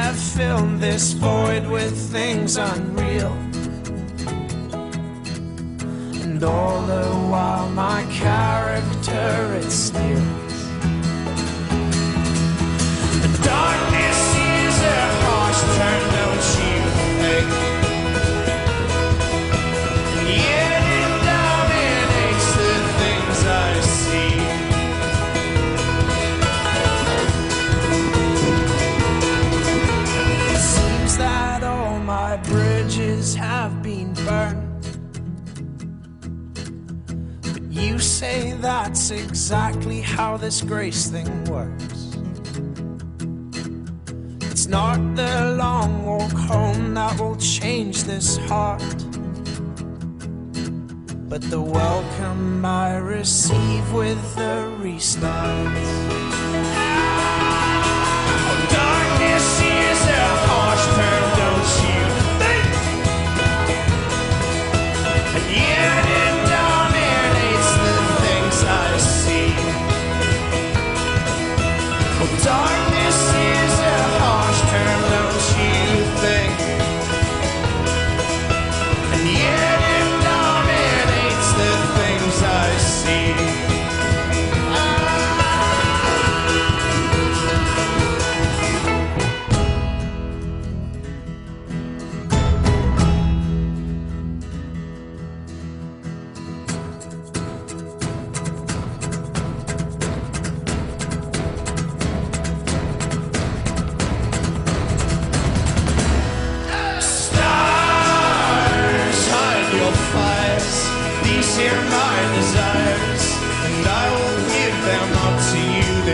Have 0.00 0.16
filled 0.16 0.78
this 0.78 1.12
void 1.12 1.66
with 1.66 1.92
things 2.12 2.56
unreal. 2.56 3.32
And 6.22 6.40
all 6.44 6.82
the 6.82 7.06
while, 7.30 7.68
my 7.70 8.04
character 8.08 9.54
it 9.60 9.70
steals. 9.70 10.54
The 13.24 13.32
darkness 13.42 14.20
is 14.62 14.76
a 14.98 15.02
harsh 15.24 15.62
turn, 15.76 16.17
say 38.18 38.50
that's 38.54 39.12
exactly 39.12 40.00
how 40.00 40.36
this 40.36 40.60
grace 40.60 41.06
thing 41.06 41.44
works. 41.44 42.16
It's 44.50 44.66
not 44.66 44.98
the 45.14 45.54
long 45.56 46.04
walk 46.04 46.32
home 46.32 46.94
that 46.94 47.20
will 47.20 47.36
change 47.36 48.02
this 48.02 48.36
heart, 48.48 48.82
but 51.28 51.42
the 51.42 51.60
welcome 51.60 52.64
I 52.64 52.96
receive 52.96 53.92
with 53.92 54.20
the 54.34 54.66
restart. 54.80 56.27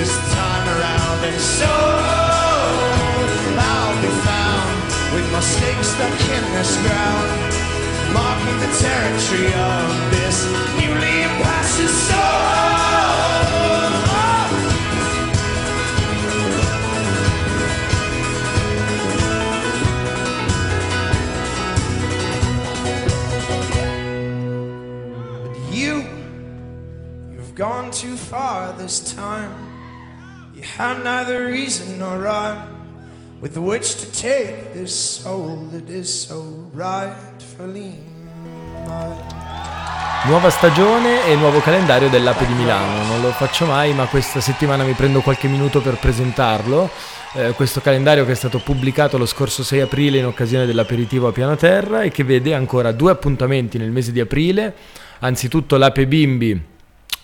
This 0.05 0.35
time 0.35 0.69
around 0.69 1.25
and 1.25 1.41
so 1.41 1.73
I'll 3.57 3.97
be 4.03 4.13
found 4.29 4.85
with 5.15 5.27
my 5.33 5.41
in 6.37 6.45
this 6.53 6.77
ground, 6.85 7.29
marking 8.13 8.59
the 8.65 8.71
territory 8.85 9.53
of 9.73 9.87
this 10.13 10.37
newly 10.79 11.17
soul. 11.89 12.45
Gone 27.55 27.93
too 27.93 28.17
far 28.17 28.73
this 28.73 29.15
time. 29.15 29.74
Had 30.77 31.05
neither 31.05 31.47
reason 31.47 31.99
nor 31.99 32.19
rhyme 32.19 32.59
with 33.41 33.57
which 33.57 33.95
to 34.01 34.11
take 34.11 34.73
this 34.73 34.93
soul 35.23 35.69
that 35.71 35.89
is 35.89 36.27
so 36.27 36.69
rightfully 36.75 37.95
mine. 38.85 39.23
Nuova 40.27 40.51
stagione 40.51 41.27
e 41.27 41.37
nuovo 41.37 41.61
calendario 41.61 42.09
dell'Ape 42.09 42.47
di 42.47 42.55
Milano. 42.55 43.05
Non 43.05 43.21
lo 43.21 43.31
faccio 43.31 43.67
mai, 43.67 43.93
ma 43.95 44.07
questa 44.07 44.41
settimana 44.41 44.83
mi 44.83 44.95
prendo 44.95 45.21
qualche 45.21 45.47
minuto 45.47 45.81
per 45.81 45.97
presentarlo. 45.99 46.91
Eh, 47.35 47.53
questo 47.53 47.81
calendario 47.81 48.25
che 48.25 48.33
è 48.33 48.35
stato 48.35 48.59
pubblicato 48.59 49.17
lo 49.17 49.27
scorso 49.27 49.63
6 49.63 49.81
aprile 49.81 50.19
in 50.19 50.27
occasione 50.27 50.67
dell'aperitivo 50.67 51.29
a 51.29 51.33
piano 51.33 51.55
terra 51.55 52.03
e 52.03 52.11
che 52.11 52.25
vede 52.25 52.53
ancora 52.53 52.91
due 52.91 53.13
appuntamenti 53.13 53.79
nel 53.79 53.93
mese 53.93 54.11
di 54.11 54.19
aprile. 54.19 54.75
Anzitutto 55.21 55.77
l'Ape 55.77 56.09
Bimbi 56.09 56.73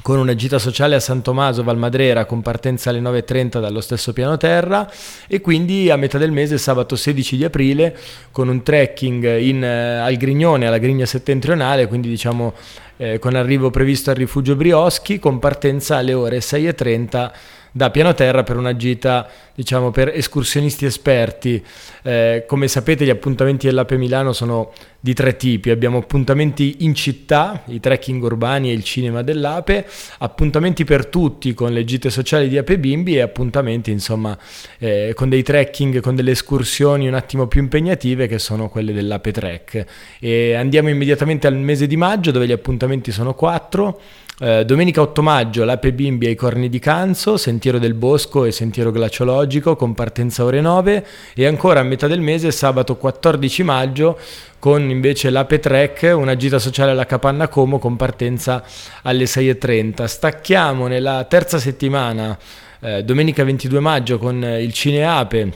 con 0.02 0.18
una 0.18 0.34
gita 0.34 0.58
sociale 0.58 0.94
a 0.94 1.00
San 1.00 1.22
Tommaso 1.22 1.62
Valmadrera 1.62 2.24
con 2.24 2.42
partenza 2.42 2.90
alle 2.90 3.00
9.30 3.00 3.60
dallo 3.60 3.80
stesso 3.80 4.12
piano 4.12 4.36
terra 4.36 4.90
e 5.26 5.40
quindi 5.40 5.90
a 5.90 5.96
metà 5.96 6.18
del 6.18 6.32
mese 6.32 6.58
sabato 6.58 6.96
16 6.96 7.36
di 7.36 7.44
aprile 7.44 7.96
con 8.30 8.48
un 8.48 8.62
trekking 8.62 9.38
in, 9.38 9.62
eh, 9.62 9.98
al 9.98 10.16
Grignone, 10.16 10.66
alla 10.66 10.78
Grigna 10.78 11.06
settentrionale, 11.06 11.86
quindi 11.86 12.08
diciamo 12.08 12.54
eh, 12.96 13.18
con 13.18 13.34
arrivo 13.34 13.70
previsto 13.70 14.10
al 14.10 14.16
rifugio 14.16 14.56
Brioschi 14.56 15.18
con 15.18 15.38
partenza 15.38 15.96
alle 15.96 16.14
ore 16.14 16.38
6.30 16.38 17.30
da 17.72 17.90
piano 17.90 18.14
terra 18.14 18.42
per 18.42 18.56
una 18.56 18.76
gita 18.76 19.28
diciamo 19.54 19.90
per 19.90 20.08
escursionisti 20.08 20.86
esperti. 20.86 21.62
Eh, 22.02 22.44
come 22.46 22.66
sapete 22.66 23.04
gli 23.04 23.10
appuntamenti 23.10 23.66
dell'Ape 23.66 23.96
Milano 23.96 24.32
sono 24.32 24.72
di 24.98 25.12
tre 25.14 25.36
tipi. 25.36 25.70
Abbiamo 25.70 25.98
appuntamenti 25.98 26.76
in 26.80 26.94
città 26.94 27.62
i 27.66 27.78
trekking 27.78 28.22
urbani 28.22 28.70
e 28.70 28.72
il 28.72 28.84
cinema 28.84 29.22
dell'Ape 29.22 29.86
appuntamenti 30.18 30.84
per 30.84 31.06
tutti 31.06 31.52
con 31.54 31.72
le 31.72 31.84
gite 31.84 32.10
sociali 32.10 32.48
di 32.48 32.58
Ape 32.58 32.78
Bimbi 32.78 33.16
e 33.16 33.20
appuntamenti 33.20 33.90
insomma 33.90 34.36
eh, 34.78 35.12
con 35.14 35.28
dei 35.28 35.42
trekking 35.42 36.00
con 36.00 36.14
delle 36.14 36.32
escursioni 36.32 37.06
un 37.06 37.14
attimo 37.14 37.46
più 37.46 37.60
impegnative 37.60 38.26
che 38.26 38.38
sono 38.38 38.68
quelle 38.68 38.92
dell'Ape 38.92 39.32
Trek. 39.32 39.84
E 40.18 40.54
andiamo 40.54 40.88
immediatamente 40.88 41.46
al 41.46 41.56
mese 41.56 41.86
di 41.86 41.96
maggio 41.96 42.30
dove 42.30 42.46
gli 42.46 42.52
appuntamenti 42.52 43.12
sono 43.12 43.34
quattro 43.34 44.00
eh, 44.42 44.64
domenica 44.64 45.02
8 45.02 45.20
maggio 45.20 45.64
l'Ape 45.64 45.92
Bimbi 45.92 46.24
ai 46.24 46.34
Corni 46.34 46.70
di 46.70 46.78
Canzo, 46.78 47.36
Sentiero 47.36 47.78
del 47.78 47.92
Bosco 47.92 48.46
e 48.46 48.52
Sentiero 48.52 48.90
Glaciologico 48.90 49.76
con 49.76 49.92
partenza 49.92 50.44
ore 50.44 50.62
9 50.62 51.06
e 51.34 51.46
ancora 51.46 51.80
a 51.80 51.82
metà 51.82 52.06
del 52.06 52.22
mese 52.22 52.50
sabato 52.50 52.96
14 52.96 53.62
maggio 53.62 54.18
con 54.58 54.88
invece 54.88 55.28
l'Ape 55.28 55.58
Trek, 55.58 56.14
una 56.16 56.36
gita 56.36 56.58
sociale 56.58 56.92
alla 56.92 57.04
Capanna 57.04 57.48
Como 57.48 57.78
con 57.78 57.96
partenza 57.96 58.64
alle 59.02 59.24
6.30. 59.24 60.06
Stacchiamo 60.06 60.86
nella 60.86 61.24
terza 61.24 61.58
settimana, 61.58 62.38
eh, 62.80 63.04
domenica 63.04 63.44
22 63.44 63.78
maggio 63.80 64.18
con 64.18 64.42
il 64.42 64.72
Cineape, 64.72 65.52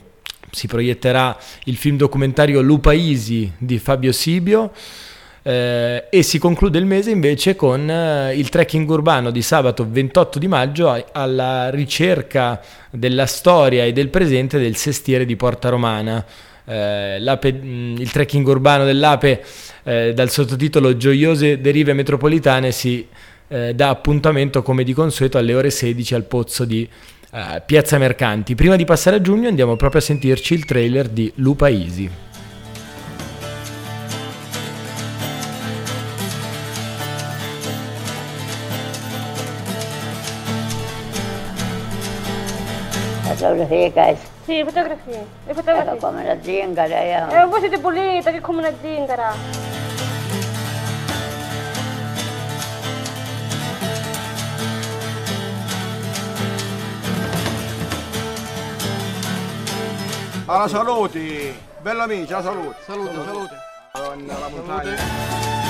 si 0.51 0.67
proietterà 0.67 1.35
il 1.65 1.77
film 1.77 1.97
documentario 1.97 2.61
Lupa 2.61 2.93
Easy 2.93 3.51
di 3.57 3.79
Fabio 3.79 4.13
Sibio. 4.13 4.73
Eh, 5.47 6.07
e 6.09 6.23
si 6.23 6.39
conclude 6.39 6.79
il 6.79 6.87
mese 6.87 7.11
invece 7.11 7.55
con 7.55 7.91
eh, 7.91 8.35
il 8.35 8.49
trekking 8.49 8.89
urbano 8.89 9.31
di 9.31 9.43
sabato 9.43 9.87
28 9.87 10.39
di 10.39 10.49
maggio 10.49 11.05
alla 11.13 11.69
ricerca 11.69 12.63
della 12.91 13.27
storia 13.27 13.85
e 13.85 13.93
del 13.93 14.09
presente 14.09 14.59
del 14.59 14.77
sestiere 14.77 15.27
di 15.27 15.37
Porta 15.37 15.69
Romana. 15.69 16.25
Eh, 16.65 17.19
mh, 17.21 17.97
il 17.99 18.11
trekking 18.11 18.47
urbano 18.47 18.87
dell'Ape 18.87 19.45
eh, 19.83 20.15
dal 20.15 20.31
sottotitolo 20.31 20.97
Gioiose 20.97 21.61
derive 21.61 21.93
metropolitane 21.93 22.73
si 22.73 23.07
eh, 23.49 23.75
dà 23.75 23.91
appuntamento 23.91 24.63
come 24.63 24.83
di 24.83 24.95
consueto 24.95 25.37
alle 25.37 25.53
ore 25.53 25.69
16 25.69 26.15
al 26.15 26.25
pozzo 26.25 26.65
di 26.65 26.89
eh, 27.33 27.63
Piazza 27.67 27.99
Mercanti. 27.99 28.55
Prima 28.55 28.77
di 28.77 28.87
passare 28.87 29.17
a 29.17 29.21
giugno 29.21 29.49
andiamo 29.49 29.77
proprio 29.77 30.01
a 30.01 30.05
sentirci 30.05 30.55
il 30.55 30.65
trailer 30.65 31.09
di 31.09 31.31
Lupa 31.37 31.69
Easy. 31.69 32.11
Fotografie 43.45 43.93
guys, 43.93 44.19
Sì, 44.47 44.65
fotografie. 44.65 45.27
Le 45.45 45.53
fotografie. 45.53 45.99
come 45.99 46.25
la 46.25 46.37
zingara. 46.41 46.99
E 46.99 47.39
io. 47.39 47.49
voi 47.49 47.61
siete 47.61 47.79
pulita, 47.79 48.31
che 48.31 48.41
come 48.41 48.61
una 48.61 48.73
zingara. 48.81 49.35
Alla 60.47 60.69
salute! 60.69 61.55
Bello 61.83 62.03
amici, 62.03 62.33
alla 62.33 62.43
salute! 62.43 62.77
Salute, 62.85 63.25
salute! 63.25 63.55
Madonna, 63.93 64.39
la 64.39 64.49
montagna! 64.49 65.64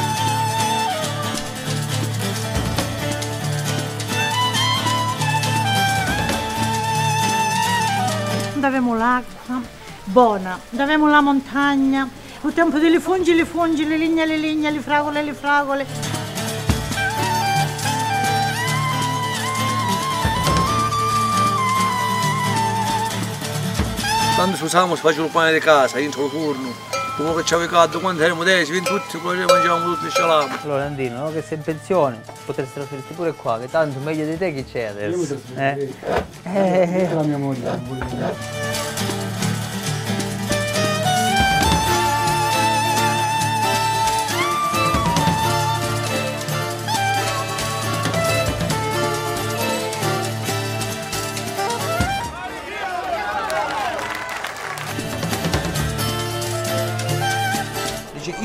Avevamo 8.64 8.94
l'acqua 8.94 9.60
buona, 10.04 10.58
avevamo 10.72 11.06
la 11.06 11.20
montagna, 11.20 12.08
il 12.42 12.52
tempo 12.54 12.78
delle 12.78 12.98
fungi, 12.98 13.34
le 13.34 13.44
fungi, 13.44 13.86
le 13.86 13.98
ligne, 13.98 14.24
le 14.24 14.38
ligne, 14.38 14.70
le 14.70 14.80
fragole, 14.80 15.22
le 15.22 15.34
fragole. 15.34 15.86
Quando 24.34 24.56
si 24.56 24.64
usavamo 24.64 24.96
si 24.96 25.06
il 25.06 25.28
pane 25.30 25.52
di 25.52 25.60
casa, 25.60 25.98
dentro 25.98 26.24
il 26.24 26.30
forno. 26.30 27.03
Come 27.16 27.32
che 27.36 27.42
c'aveva 27.44 27.70
caldo, 27.70 28.00
quando 28.00 28.22
eravamo 28.22 28.42
10, 28.42 28.72
20 28.72 28.88
tutti, 28.88 29.18
poi 29.18 29.36
mangiavamo 29.44 29.94
tutti 29.94 30.06
il 30.06 30.10
salame. 30.10 30.58
Allora 30.64 30.84
Andino, 30.84 31.18
no? 31.18 31.30
che 31.30 31.42
sei 31.42 31.58
in 31.58 31.62
pensione, 31.62 32.20
potresti 32.44 32.74
trasferirti 32.74 33.14
pure 33.14 33.32
qua, 33.34 33.56
che 33.60 33.70
tanto 33.70 34.00
meglio 34.00 34.24
di 34.24 34.36
te 34.36 34.52
chi 34.52 34.64
c'è 34.64 34.86
adesso. 34.86 35.40
Eh? 35.54 35.94
Eh, 36.42 37.08
la 37.14 37.22
mia 37.22 37.38
moglie. 37.38 39.13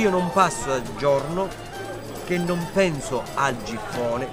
Io 0.09 0.17
non 0.17 0.31
passo 0.31 0.71
al 0.71 0.81
giorno 0.97 1.47
che 2.25 2.37
non 2.39 2.67
penso 2.73 3.21
al 3.35 3.55
giffone, 3.63 4.27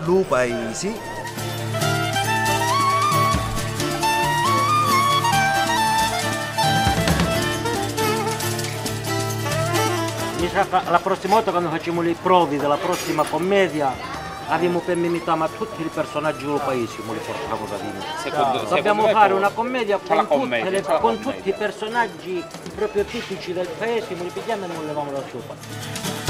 sa 10.48 10.64
che 10.64 10.90
la 10.90 10.98
prossima 10.98 11.34
volta 11.34 11.50
quando 11.50 11.68
facciamo 11.68 12.00
le 12.00 12.16
prove 12.20 12.56
della 12.56 12.76
prossima 12.76 13.22
commedia 13.24 14.15
abbiamo 14.48 14.78
per 14.80 14.96
limitare 14.96 15.38
ma 15.38 15.48
tutti 15.48 15.82
i 15.82 15.90
personaggi 15.92 16.44
del 16.44 16.60
paese 16.64 16.96
li 17.12 17.20
portiamo 17.24 17.66
da 17.68 17.76
dentro. 17.76 18.08
Dobbiamo 18.76 19.02
fare 19.08 19.32
una 19.32 19.48
commedia 19.50 19.98
con, 19.98 20.16
tutte 20.28 20.70
le- 20.70 20.82
con 21.00 21.18
tutti 21.20 21.48
i 21.48 21.52
personaggi 21.52 22.44
proprio 22.74 23.04
tipici 23.04 23.52
del 23.52 23.68
paese, 23.68 24.14
li 24.24 24.30
pigliamo 24.30 24.64
e 24.64 24.68
non 24.68 24.86
leviamo 24.86 25.10
dal 25.10 25.24
sopra. 25.30 26.25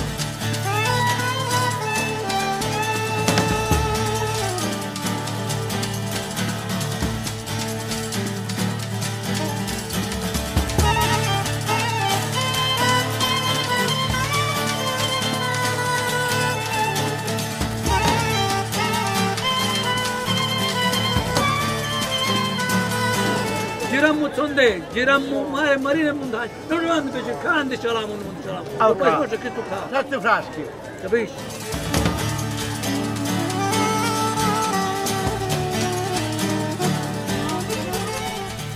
Girammo 24.96 25.42
mare, 25.50 25.76
marina 25.76 26.08
e 26.08 26.12
montagna. 26.12 26.50
Non 26.68 26.78
arrivando 26.78 27.10
per 27.10 27.22
cercare, 27.22 27.78
ce 27.78 27.86
l'amo, 27.86 28.14
non 28.14 28.36
ce 28.42 28.50
l'amo. 28.50 28.66
Ah, 28.78 28.94
poi 28.94 29.14
cosa 29.16 29.36
che 29.36 29.52
toccava. 29.52 29.88
Sette 29.92 30.20
fraschi. 30.20 30.64
Capisci? 31.02 31.34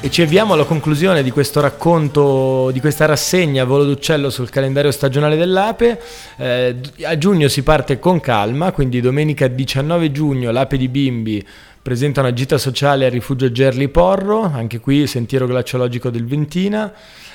E 0.02 0.10
ci 0.10 0.22
avviamo 0.22 0.54
alla 0.54 0.64
conclusione 0.64 1.22
di 1.22 1.30
questo 1.30 1.60
racconto, 1.60 2.70
di 2.70 2.80
questa 2.80 3.04
rassegna 3.06 3.64
Volo 3.64 3.84
d'Uccello 3.84 4.30
sul 4.30 4.48
calendario 4.50 4.90
stagionale 4.90 5.36
dell'Ape. 5.36 6.00
Eh, 6.36 6.76
a 7.02 7.16
giugno 7.16 7.48
si 7.48 7.62
parte 7.62 7.98
con 7.98 8.20
calma, 8.20 8.72
quindi 8.72 9.00
domenica 9.00 9.46
19 9.46 10.10
giugno 10.10 10.50
l'Ape 10.50 10.76
di 10.76 10.88
Bimbi 10.88 11.46
presenta 11.82 12.20
una 12.20 12.32
gita 12.32 12.58
sociale 12.58 13.06
al 13.06 13.10
rifugio 13.10 13.50
Gerli 13.50 13.88
Porro, 13.88 14.42
anche 14.42 14.80
qui 14.80 15.06
sentiero 15.06 15.46
glaciologico 15.46 16.10
del 16.10 16.26
Ventina, 16.26 16.92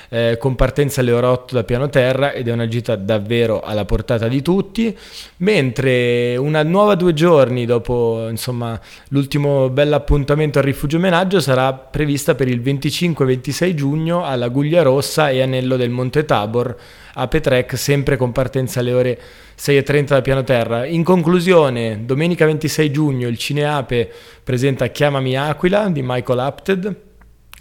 eh, 0.08 0.36
con 0.38 0.54
partenza 0.54 1.00
alle 1.00 1.10
ore 1.10 1.26
8 1.26 1.54
da 1.54 1.64
piano 1.64 1.88
terra 1.88 2.32
ed 2.32 2.46
è 2.46 2.52
una 2.52 2.68
gita 2.68 2.94
davvero 2.94 3.60
alla 3.60 3.84
portata 3.84 4.28
di 4.28 4.42
tutti, 4.42 4.96
mentre 5.38 6.36
una 6.36 6.62
nuova 6.62 6.94
due 6.94 7.12
giorni 7.12 7.66
dopo 7.66 8.28
insomma, 8.30 8.78
l'ultimo 9.08 9.68
bell'appuntamento 9.68 10.58
al 10.58 10.64
rifugio 10.64 10.98
omenaggio 10.98 11.40
sarà 11.40 11.72
prevista 11.72 12.36
per 12.36 12.46
il 12.46 12.60
25-26 12.60 13.74
giugno 13.74 14.24
alla 14.24 14.48
Guglia 14.48 14.82
Rossa 14.82 15.28
e 15.30 15.42
Anello 15.42 15.76
del 15.76 15.90
Monte 15.90 16.24
Tabor 16.24 16.76
a 17.14 17.26
Petrec, 17.26 17.76
sempre 17.76 18.16
con 18.16 18.30
partenza 18.30 18.80
alle 18.80 18.92
ore 18.92 19.20
6.30 19.58 20.04
da 20.04 20.20
piano 20.20 20.44
terra. 20.44 20.84
In 20.84 21.02
conclusione, 21.02 22.04
domenica 22.04 22.44
26 22.44 22.90
giugno 22.90 23.26
il 23.26 23.38
Cineape 23.38 24.12
presenta 24.44 24.88
Chiamami 24.88 25.36
Aquila 25.36 25.88
di 25.88 26.02
Michael 26.04 26.38
Apted. 26.40 26.96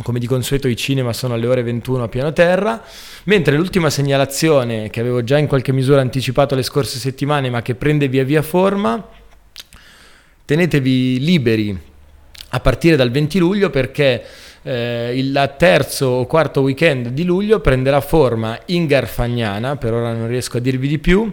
Come 0.03 0.19
di 0.19 0.27
consueto 0.27 0.67
i 0.67 0.75
cinema 0.75 1.13
sono 1.13 1.36
alle 1.36 1.47
ore 1.47 1.63
21 1.63 2.03
a 2.03 2.08
piano 2.10 2.34
terra, 2.34 2.84
mentre 3.23 3.55
l'ultima 3.55 3.89
segnalazione 3.89 4.89
che 4.89 4.99
avevo 4.99 5.23
già 5.23 5.38
in 5.38 5.47
qualche 5.47 5.71
misura 5.71 6.01
anticipato 6.01 6.53
le 6.53 6.63
scorse 6.63 6.99
settimane 6.99 7.49
ma 7.49 7.62
che 7.62 7.75
prende 7.75 8.10
via 8.10 8.25
via 8.25 8.41
forma, 8.41 9.08
tenetevi 10.43 11.19
liberi 11.21 11.79
a 12.49 12.60
partire 12.60 12.97
dal 12.97 13.10
20 13.10 13.39
luglio 13.39 13.69
perché 13.69 14.21
eh, 14.63 15.13
il 15.15 15.53
terzo 15.58 16.08
o 16.08 16.25
quarto 16.25 16.60
weekend 16.60 17.08
di 17.10 17.23
luglio 17.23 17.62
prenderà 17.62 18.01
forma 18.01 18.60
in 18.65 18.88
Garfagnana, 18.88 19.77
per 19.77 19.93
ora 19.93 20.13
non 20.13 20.27
riesco 20.27 20.58
a 20.58 20.60
dirvi 20.60 20.89
di 20.89 20.99
più, 20.99 21.31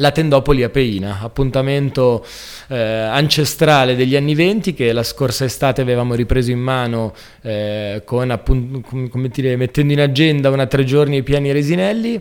la 0.00 0.10
Tendopoli 0.10 0.62
Apeina, 0.62 1.20
appuntamento 1.20 2.24
eh, 2.68 2.76
ancestrale 2.76 3.94
degli 3.94 4.16
anni 4.16 4.34
20 4.34 4.74
che 4.74 4.92
la 4.92 5.02
scorsa 5.02 5.44
estate 5.44 5.82
avevamo 5.82 6.14
ripreso 6.14 6.50
in 6.50 6.58
mano 6.58 7.14
eh, 7.42 8.02
con 8.04 8.30
appun- 8.30 8.80
com- 8.80 9.28
dire, 9.28 9.56
mettendo 9.56 9.92
in 9.92 10.00
agenda 10.00 10.50
una 10.50 10.66
tre 10.66 10.84
giorni 10.84 11.16
ai 11.16 11.22
piani 11.22 11.52
Resinelli. 11.52 12.20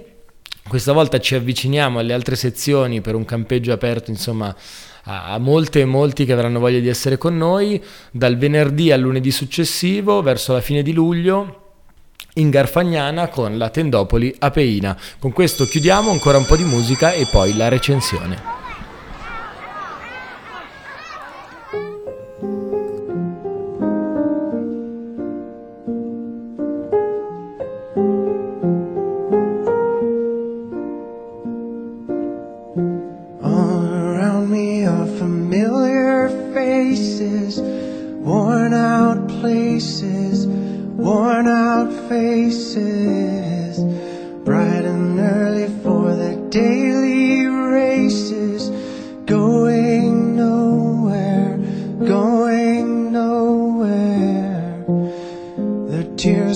Questa 0.68 0.92
volta 0.92 1.20
ci 1.20 1.36
avviciniamo 1.36 2.00
alle 2.00 2.14
altre 2.14 2.36
sezioni 2.36 3.02
per 3.02 3.16
un 3.16 3.26
campeggio 3.26 3.72
aperto, 3.72 4.12
insomma, 4.12 4.56
a 5.04 5.40
molte 5.40 5.80
e 5.80 5.86
molti 5.86 6.26
che 6.26 6.34
avranno 6.34 6.60
voglia 6.60 6.80
di 6.80 6.90
essere 6.90 7.18
con 7.18 7.36
noi, 7.36 7.82
dal 8.12 8.38
venerdì 8.38 8.92
al 8.92 9.00
lunedì 9.00 9.32
successivo, 9.32 10.22
verso 10.22 10.54
la 10.54 10.62
fine 10.62 10.84
di 10.84 10.94
luglio, 10.94 11.69
in 12.36 12.50
Garfagnana 12.50 13.28
con 13.28 13.58
la 13.58 13.70
Tendopoli 13.70 14.36
Apeina. 14.40 14.98
Con 15.20 15.32
questo 15.32 15.66
chiudiamo 15.66 16.12
ancora 16.12 16.38
un 16.38 16.46
po' 16.46 16.56
di 16.56 16.64
musica 16.64 17.12
e 17.12 17.28
poi 17.32 17.56
la 17.56 17.68
recensione. 17.68 18.69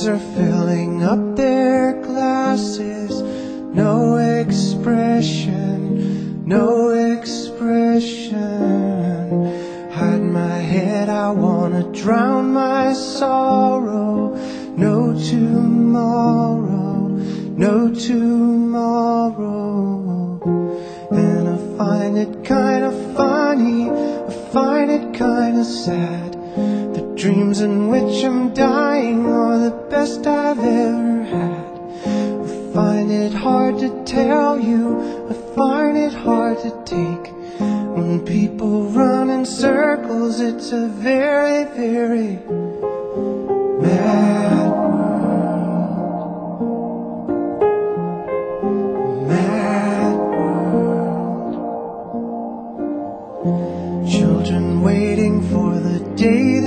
Are 0.07 0.19
filling 0.35 1.03
up 1.03 1.35
their 1.37 2.01
glasses, 2.01 3.21
no 3.73 4.17
expression, 4.17 5.53
no 6.45 6.89
expression. 6.89 8.31
Hide 9.91 10.23
my 10.23 10.57
head, 10.57 11.07
I 11.09 11.31
wanna 11.31 11.83
drown 11.93 12.53
my 12.53 12.91
sorrow. 12.93 14.35
No 14.75 15.13
tomorrow, 15.13 17.07
no 17.55 17.93
tomorrow. 17.93 19.29
And 21.11 21.47
I 21.47 21.57
find 21.77 22.17
it 22.17 22.43
kinda 22.43 22.91
funny, 23.15 23.89
I 23.89 24.31
find 24.51 24.91
it 24.91 25.13
kinda 25.13 25.63
sad. 25.63 26.35
The 26.93 27.03
dreams 27.15 27.61
in 27.61 27.87
which 27.89 28.25
I'm 28.25 28.53
dying 28.53 29.25
are 29.27 29.59
the 29.59 29.82
best 30.03 30.27
I've 30.27 30.59
ever 30.59 31.23
had. 31.23 31.79
I 32.43 32.73
find 32.73 33.09
it 33.09 33.31
hard 33.31 33.79
to 33.79 34.03
tell 34.03 34.59
you, 34.59 34.99
I 35.29 35.33
find 35.55 35.97
it 35.97 36.11
hard 36.11 36.57
to 36.59 36.71
take. 36.83 37.31
When 37.95 38.19
people 38.25 38.83
run 38.89 39.29
in 39.29 39.45
circles, 39.45 40.41
it's 40.41 40.73
a 40.73 40.87
very, 40.87 41.63
very 41.81 42.39
mad 43.85 44.71
world. 44.91 45.19
Mad 49.29 50.17
world. 50.37 51.55
Children 54.11 54.81
waiting 54.81 55.41
for 55.49 55.79
the 55.79 55.99
day 56.17 56.62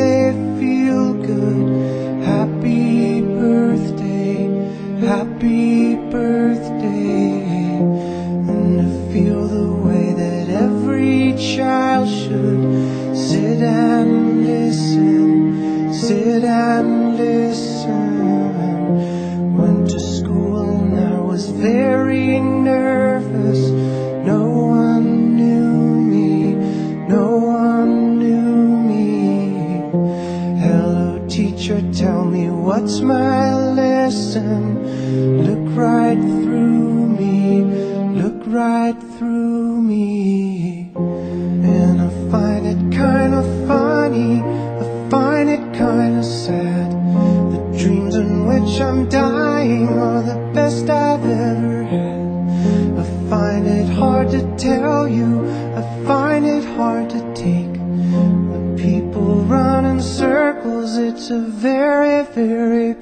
it's 61.29 61.35
a 61.35 61.41
very, 61.41 62.25
very 62.35 62.95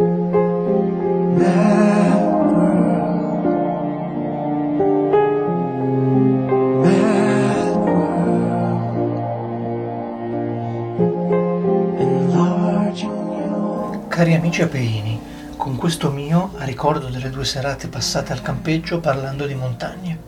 mad 1.37 2.23
world. 2.55 3.45
Mad 6.85 7.77
world. 12.97 14.09
Cari 14.09 14.33
amici 14.33 14.63
apeini, 14.63 15.21
con 15.59 15.77
questo 15.77 16.11
mio 16.11 16.53
ricordo 16.61 17.09
delle 17.09 17.29
due 17.29 17.45
serate 17.45 17.89
passate 17.89 18.33
al 18.33 18.41
campeggio 18.41 19.01
parlando 19.01 19.45
di 19.45 19.55
montagne. 19.55 20.19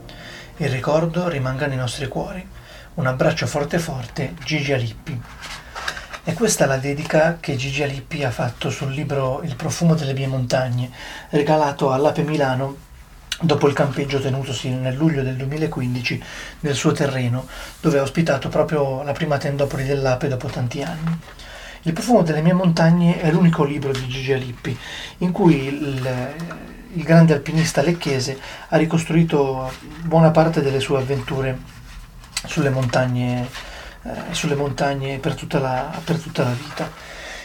Il 0.59 0.69
ricordo 0.69 1.29
rimanga 1.29 1.67
nei 1.67 1.79
nostri 1.79 2.09
cuori. 2.09 2.47
Un 2.97 3.07
abbraccio 3.07 3.47
forte 3.47 3.79
forte, 3.79 4.35
Gigi 4.45 4.75
Alippi. 4.75 5.19
E 6.29 6.35
questa 6.35 6.65
è 6.65 6.67
la 6.67 6.79
dedica 6.79 7.37
che 7.39 7.55
Gigi 7.55 7.85
Alippi 7.85 8.25
ha 8.25 8.33
fatto 8.33 8.69
sul 8.69 8.93
libro 8.93 9.43
Il 9.45 9.55
profumo 9.55 9.95
delle 9.95 10.13
mie 10.13 10.27
montagne, 10.27 10.91
regalato 11.31 11.93
all'Ape 11.93 12.25
Milano 12.25 12.79
dopo 13.43 13.69
il 13.69 13.75
campeggio 13.75 14.21
tenutosi 14.21 14.71
nel 14.71 14.97
luglio 14.97 15.23
del 15.23 15.37
2015 15.37 16.23
nel 16.61 16.75
suo 16.75 16.91
terreno, 16.91 17.47
dove 17.81 18.01
ha 18.01 18.03
ospitato 18.03 18.49
proprio 18.49 19.05
la 19.05 19.13
prima 19.13 19.39
tendopoli 19.39 19.85
dell'Ape 19.85 20.27
dopo 20.27 20.49
tanti 20.49 20.83
anni. 20.83 21.17
Il 21.83 21.93
profumo 21.93 22.23
delle 22.23 22.43
mie 22.43 22.55
montagne 22.55 23.21
è 23.21 23.31
l'unico 23.31 23.63
libro 23.63 23.93
di 23.93 24.09
Gigi 24.09 24.33
Alippi 24.33 24.77
in 25.19 25.31
cui 25.31 25.67
il, 25.69 26.35
il 26.95 27.03
grande 27.05 27.35
alpinista 27.35 27.83
lecchese 27.83 28.37
ha 28.71 28.77
ricostruito 28.77 29.73
buona 30.03 30.33
parte 30.33 30.61
delle 30.61 30.81
sue 30.81 30.99
avventure 30.99 31.57
sulle 32.47 32.71
montagne, 32.71 33.49
eh, 34.07 34.35
sulle 34.35 34.55
montagne 34.55 35.19
per, 35.19 35.35
tutta 35.35 35.59
la, 35.59 36.01
per 36.05 36.19
tutta 36.19 36.45
la 36.45 36.53
vita. 36.53 36.91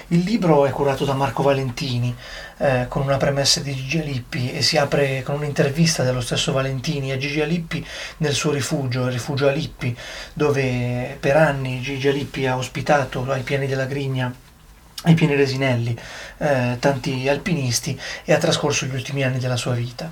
Il 0.10 0.19
libro 0.19 0.65
è 0.65 0.71
curato 0.71 1.06
da 1.06 1.13
Marco 1.13 1.41
Valentini, 1.41 2.13
eh, 2.58 2.86
con 2.89 3.02
una 3.02 3.15
premessa 3.15 3.62
di 3.62 3.74
Gigi 3.74 4.00
Alippi 4.00 4.52
e 4.52 4.62
si 4.62 4.78
apre 4.78 5.24
con 5.24 5.36
un'intervista 5.36 6.04
dello 6.04 6.19
stesso 6.19 6.52
Valentini 6.52 7.12
a 7.12 7.17
Gigi 7.17 7.39
Alippi 7.39 7.86
nel 8.17 8.34
suo 8.34 8.52
rifugio, 8.52 9.06
il 9.06 9.13
rifugio 9.13 9.47
Alippi, 9.47 9.97
dove 10.34 11.15
per 11.17 11.38
anni 11.38 11.82
Gigi 11.82 12.10
Alippi 12.10 12.45
ha 12.45 12.58
ospitato 12.58 13.26
ai 13.32 13.41
piani 13.41 13.67
della 13.67 13.86
Grigna 13.86 14.34
ai 15.04 15.13
piani 15.15 15.36
resinelli 15.36 15.97
eh, 16.38 16.76
tanti 16.80 17.28
alpinisti 17.28 18.00
e 18.24 18.34
ha 18.34 18.38
trascorso 18.38 18.86
gli 18.86 18.93
ultimi 18.93 19.24
anni 19.24 19.39
della 19.39 19.56
sua 19.56 19.74
vita. 19.74 20.12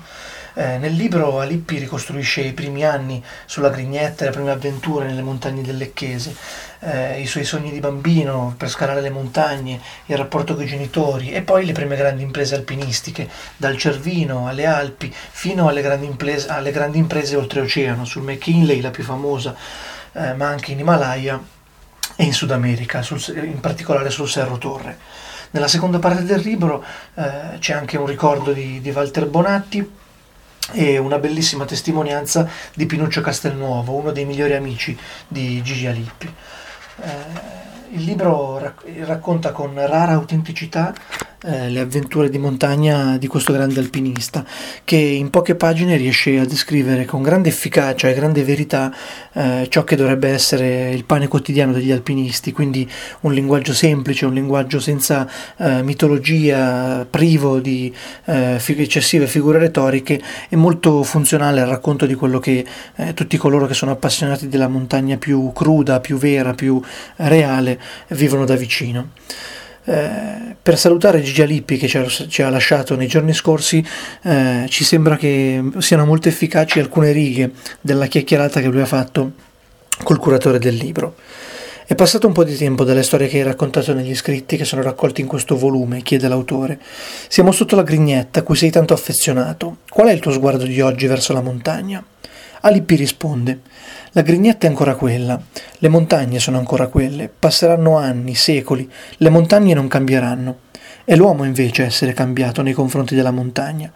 Eh, 0.54 0.78
nel 0.78 0.94
libro 0.94 1.38
Alippi 1.38 1.78
ricostruisce 1.78 2.40
i 2.40 2.52
primi 2.52 2.84
anni 2.84 3.22
sulla 3.46 3.68
Grignetta, 3.68 4.24
le 4.24 4.30
prime 4.30 4.50
avventure 4.50 5.06
nelle 5.06 5.22
montagne 5.22 5.62
del 5.62 5.76
Lecchese, 5.76 6.34
eh, 6.80 7.20
i 7.20 7.26
suoi 7.26 7.44
sogni 7.44 7.70
di 7.70 7.78
bambino 7.78 8.54
per 8.56 8.68
scalare 8.68 9.00
le 9.00 9.10
montagne, 9.10 9.80
il 10.06 10.16
rapporto 10.16 10.54
con 10.54 10.64
i 10.64 10.66
genitori 10.66 11.30
e 11.30 11.42
poi 11.42 11.64
le 11.64 11.72
prime 11.72 11.96
grandi 11.96 12.22
imprese 12.22 12.56
alpinistiche, 12.56 13.28
dal 13.56 13.76
Cervino 13.76 14.48
alle 14.48 14.66
Alpi 14.66 15.12
fino 15.14 15.68
alle 15.68 15.82
grandi 15.82 16.06
imprese, 16.06 16.48
alle 16.48 16.72
grandi 16.72 16.98
imprese 16.98 17.36
oltreoceano, 17.36 18.04
sul 18.04 18.22
McKinley 18.22 18.80
la 18.80 18.90
più 18.90 19.04
famosa, 19.04 19.54
eh, 20.12 20.32
ma 20.34 20.48
anche 20.48 20.72
in 20.72 20.80
Himalaya 20.80 21.40
e 22.16 22.24
in 22.24 22.32
Sud 22.32 22.50
America, 22.50 23.02
sul, 23.02 23.22
in 23.36 23.60
particolare 23.60 24.10
sul 24.10 24.28
Cerro 24.28 24.58
Torre. 24.58 24.98
Nella 25.52 25.68
seconda 25.68 25.98
parte 25.98 26.24
del 26.24 26.40
libro 26.40 26.84
eh, 27.14 27.58
c'è 27.58 27.72
anche 27.72 27.96
un 27.96 28.06
ricordo 28.06 28.52
di, 28.52 28.80
di 28.80 28.90
Walter 28.90 29.26
Bonatti, 29.26 29.98
e 30.72 30.98
una 30.98 31.18
bellissima 31.18 31.64
testimonianza 31.64 32.48
di 32.74 32.86
Pinuccio 32.86 33.20
Castelnuovo, 33.20 33.94
uno 33.94 34.12
dei 34.12 34.24
migliori 34.24 34.54
amici 34.54 34.96
di 35.26 35.60
Gigi 35.62 35.86
Alippi. 35.86 36.32
Eh, 37.02 37.58
il 37.92 38.04
libro 38.04 38.58
racconta 39.04 39.50
con 39.52 39.74
rara 39.74 40.12
autenticità 40.12 40.94
eh, 41.42 41.70
le 41.70 41.80
avventure 41.80 42.28
di 42.28 42.38
montagna 42.38 43.16
di 43.16 43.26
questo 43.26 43.52
grande 43.52 43.80
alpinista 43.80 44.44
che 44.84 44.96
in 44.96 45.30
poche 45.30 45.54
pagine 45.54 45.96
riesce 45.96 46.38
a 46.38 46.44
descrivere 46.44 47.06
con 47.06 47.22
grande 47.22 47.48
efficacia 47.48 48.08
e 48.08 48.14
grande 48.14 48.44
verità 48.44 48.94
eh, 49.32 49.66
ciò 49.70 49.84
che 49.84 49.96
dovrebbe 49.96 50.28
essere 50.28 50.90
il 50.90 51.04
pane 51.04 51.28
quotidiano 51.28 51.72
degli 51.72 51.92
alpinisti, 51.92 52.52
quindi 52.52 52.88
un 53.20 53.32
linguaggio 53.32 53.72
semplice, 53.72 54.26
un 54.26 54.34
linguaggio 54.34 54.80
senza 54.80 55.26
eh, 55.56 55.82
mitologia, 55.82 57.06
privo 57.08 57.58
di 57.58 57.94
eh, 58.26 58.60
eccessive 58.62 59.26
figure 59.26 59.58
retoriche 59.58 60.20
e 60.48 60.56
molto 60.56 61.02
funzionale 61.02 61.60
al 61.60 61.68
racconto 61.68 62.06
di 62.06 62.14
quello 62.14 62.38
che 62.38 62.64
eh, 62.96 63.14
tutti 63.14 63.36
coloro 63.36 63.66
che 63.66 63.74
sono 63.74 63.92
appassionati 63.92 64.48
della 64.48 64.68
montagna 64.68 65.16
più 65.16 65.52
cruda, 65.52 66.00
più 66.00 66.18
vera, 66.18 66.52
più 66.54 66.80
reale 67.16 67.80
vivono 68.08 68.44
da 68.44 68.56
vicino. 68.56 69.08
Eh, 69.90 70.54
per 70.62 70.78
salutare 70.78 71.20
Gigi 71.20 71.42
Alippi 71.42 71.76
che 71.76 71.88
ci 71.88 71.98
ha, 71.98 72.06
ci 72.06 72.42
ha, 72.42 72.48
lasciato 72.48 72.94
nei 72.94 73.08
giorni 73.08 73.32
scorsi, 73.32 73.84
eh, 74.22 74.66
ci 74.68 74.84
sembra 74.84 75.16
che 75.16 75.60
siano 75.78 76.06
molto 76.06 76.28
efficaci 76.28 76.78
alcune 76.78 77.10
righe 77.10 77.50
della 77.80 78.06
chiacchierata 78.06 78.60
che 78.60 78.68
lui 78.68 78.80
ha 78.82 78.86
fatto 78.86 79.32
col 80.04 80.18
curatore 80.18 80.60
del 80.60 80.76
libro. 80.76 81.16
È 81.84 81.96
passato 81.96 82.28
un 82.28 82.32
po' 82.32 82.44
di 82.44 82.56
tempo 82.56 82.84
dalle 82.84 83.02
storie 83.02 83.26
che 83.26 83.38
hai 83.38 83.42
raccontato 83.42 83.92
negli 83.92 84.14
scritti 84.14 84.56
che 84.56 84.64
sono 84.64 84.80
raccolti 84.80 85.22
in 85.22 85.26
questo 85.26 85.56
volume, 85.56 86.02
chiede 86.02 86.28
l'autore. 86.28 86.78
Siamo 87.26 87.50
sotto 87.50 87.74
la 87.74 87.82
grignetta 87.82 88.40
a 88.40 88.42
cui 88.44 88.54
sei 88.54 88.70
tanto 88.70 88.94
affezionato. 88.94 89.78
Qual 89.88 90.06
è 90.06 90.12
il 90.12 90.20
tuo 90.20 90.30
sguardo 90.30 90.66
di 90.66 90.80
oggi 90.80 91.08
verso 91.08 91.32
la 91.32 91.40
montagna? 91.40 92.04
Alippi 92.62 92.94
risponde: 92.94 93.60
La 94.12 94.20
grignetta 94.20 94.66
è 94.66 94.68
ancora 94.68 94.94
quella, 94.94 95.40
le 95.78 95.88
montagne 95.88 96.38
sono 96.38 96.58
ancora 96.58 96.88
quelle, 96.88 97.30
passeranno 97.36 97.96
anni, 97.96 98.34
secoli, 98.34 98.90
le 99.16 99.30
montagne 99.30 99.72
non 99.72 99.88
cambieranno. 99.88 100.68
È 101.02 101.16
l'uomo 101.16 101.44
invece 101.44 101.82
a 101.82 101.86
essere 101.86 102.12
cambiato 102.12 102.60
nei 102.60 102.74
confronti 102.74 103.14
della 103.14 103.30
montagna. 103.30 103.90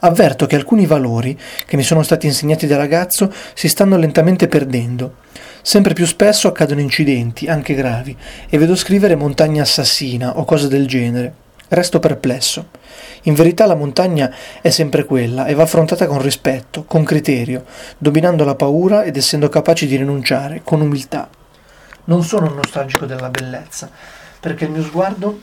Avverto 0.00 0.46
che 0.46 0.56
alcuni 0.56 0.84
valori 0.84 1.38
che 1.64 1.76
mi 1.76 1.84
sono 1.84 2.02
stati 2.02 2.26
insegnati 2.26 2.66
da 2.66 2.76
ragazzo 2.76 3.32
si 3.54 3.68
stanno 3.68 3.96
lentamente 3.96 4.48
perdendo. 4.48 5.18
Sempre 5.62 5.94
più 5.94 6.04
spesso 6.04 6.48
accadono 6.48 6.80
incidenti, 6.80 7.46
anche 7.46 7.74
gravi, 7.74 8.16
e 8.48 8.58
vedo 8.58 8.74
scrivere 8.74 9.14
montagna 9.14 9.62
assassina 9.62 10.38
o 10.38 10.44
cose 10.44 10.66
del 10.66 10.88
genere. 10.88 11.46
Resto 11.68 11.98
perplesso. 11.98 12.68
In 13.22 13.34
verità 13.34 13.66
la 13.66 13.74
montagna 13.74 14.34
è 14.62 14.70
sempre 14.70 15.04
quella 15.04 15.44
e 15.46 15.54
va 15.54 15.64
affrontata 15.64 16.06
con 16.06 16.22
rispetto, 16.22 16.84
con 16.84 17.04
criterio, 17.04 17.64
dominando 17.98 18.44
la 18.44 18.54
paura 18.54 19.04
ed 19.04 19.16
essendo 19.16 19.48
capaci 19.48 19.86
di 19.86 19.96
rinunciare, 19.96 20.62
con 20.64 20.80
umiltà. 20.80 21.28
Non 22.04 22.24
sono 22.24 22.46
un 22.46 22.54
nostalgico 22.54 23.04
della 23.04 23.28
bellezza, 23.28 23.90
perché 24.40 24.64
il 24.64 24.70
mio 24.70 24.82
sguardo 24.82 25.40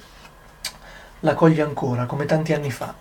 la 1.19 1.35
coglie 1.35 1.61
ancora, 1.61 2.05
come 2.05 2.25
tanti 2.25 2.53
anni 2.53 2.71
fa. 2.71 2.95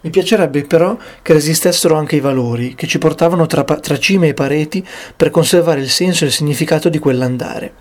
Mi 0.00 0.10
piacerebbe 0.10 0.64
però 0.64 0.96
che 1.20 1.32
resistessero 1.32 1.96
anche 1.96 2.16
i 2.16 2.20
valori 2.20 2.74
che 2.74 2.86
ci 2.86 2.98
portavano 2.98 3.46
tra, 3.46 3.62
tra 3.62 3.98
cime 3.98 4.28
e 4.28 4.34
pareti 4.34 4.84
per 5.14 5.30
conservare 5.30 5.80
il 5.80 5.90
senso 5.90 6.24
e 6.24 6.28
il 6.28 6.32
significato 6.32 6.88
di 6.88 6.98
quell'andare. 6.98 7.74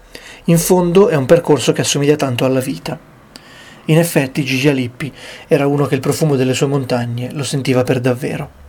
In 0.45 0.57
fondo 0.57 1.07
è 1.07 1.15
un 1.15 1.25
percorso 1.25 1.71
che 1.71 1.81
assomiglia 1.81 2.15
tanto 2.15 2.45
alla 2.45 2.59
vita. 2.59 3.10
In 3.85 3.97
effetti 3.97 4.43
Gigi 4.43 4.67
Alippi 4.67 5.11
era 5.47 5.67
uno 5.67 5.85
che 5.85 5.95
il 5.95 6.01
profumo 6.01 6.35
delle 6.35 6.53
sue 6.53 6.67
montagne 6.67 7.31
lo 7.33 7.43
sentiva 7.43 7.83
per 7.83 7.99
davvero. 7.99 8.61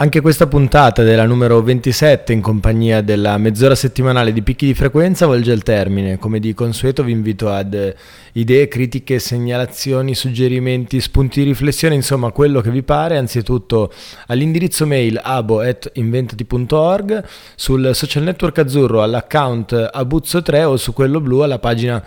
Anche 0.00 0.22
questa 0.22 0.46
puntata 0.46 1.02
della 1.02 1.26
numero 1.26 1.60
27 1.60 2.32
in 2.32 2.40
compagnia 2.40 3.02
della 3.02 3.36
mezz'ora 3.36 3.74
settimanale 3.74 4.32
di 4.32 4.40
picchi 4.40 4.64
di 4.64 4.72
frequenza 4.72 5.26
volge 5.26 5.52
al 5.52 5.62
termine. 5.62 6.18
Come 6.18 6.40
di 6.40 6.54
consueto 6.54 7.04
vi 7.04 7.12
invito 7.12 7.50
ad 7.50 7.94
idee, 8.32 8.66
critiche, 8.66 9.18
segnalazioni, 9.18 10.14
suggerimenti, 10.14 11.02
spunti 11.02 11.40
di 11.40 11.48
riflessione, 11.48 11.94
insomma 11.94 12.30
quello 12.30 12.62
che 12.62 12.70
vi 12.70 12.82
pare, 12.82 13.18
anzitutto 13.18 13.92
all'indirizzo 14.28 14.86
mail 14.86 15.20
abo.inventati.org, 15.22 17.24
sul 17.54 17.90
social 17.92 18.22
network 18.22 18.56
azzurro 18.56 19.02
all'account 19.02 19.90
abuzzo3 19.94 20.64
o 20.64 20.78
su 20.78 20.94
quello 20.94 21.20
blu 21.20 21.40
alla 21.40 21.58
pagina 21.58 22.02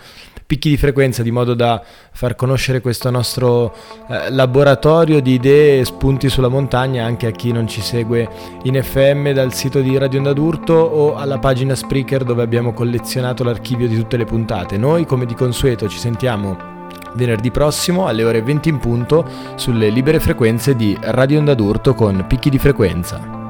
picchi 0.46 0.68
di 0.68 0.76
frequenza 0.76 1.22
di 1.22 1.30
modo 1.30 1.54
da 1.54 1.82
far 2.12 2.34
conoscere 2.34 2.80
questo 2.80 3.10
nostro 3.10 3.74
eh, 4.08 4.30
laboratorio 4.30 5.20
di 5.20 5.32
idee 5.32 5.80
e 5.80 5.84
spunti 5.84 6.28
sulla 6.28 6.48
montagna 6.48 7.04
anche 7.04 7.26
a 7.26 7.30
chi 7.30 7.52
non 7.52 7.66
ci 7.66 7.80
segue 7.80 8.28
in 8.64 8.80
FM 8.82 9.30
dal 9.30 9.52
sito 9.54 9.80
di 9.80 9.96
Radio 9.96 10.18
Onda 10.18 10.32
d'Urto 10.32 10.74
o 10.74 11.14
alla 11.16 11.38
pagina 11.38 11.74
Spreaker 11.74 12.24
dove 12.24 12.42
abbiamo 12.42 12.72
collezionato 12.72 13.42
l'archivio 13.44 13.88
di 13.88 13.96
tutte 13.96 14.16
le 14.16 14.24
puntate. 14.24 14.76
Noi 14.76 15.06
come 15.06 15.26
di 15.26 15.34
consueto 15.34 15.88
ci 15.88 15.98
sentiamo 15.98 16.72
venerdì 17.14 17.50
prossimo 17.50 18.06
alle 18.06 18.24
ore 18.24 18.42
20 18.42 18.68
in 18.68 18.78
punto 18.78 19.24
sulle 19.54 19.88
libere 19.88 20.20
frequenze 20.20 20.74
di 20.74 20.96
Radio 21.00 21.38
Onda 21.38 21.54
d'Urto 21.54 21.94
con 21.94 22.24
picchi 22.26 22.50
di 22.50 22.58
frequenza. 22.58 23.43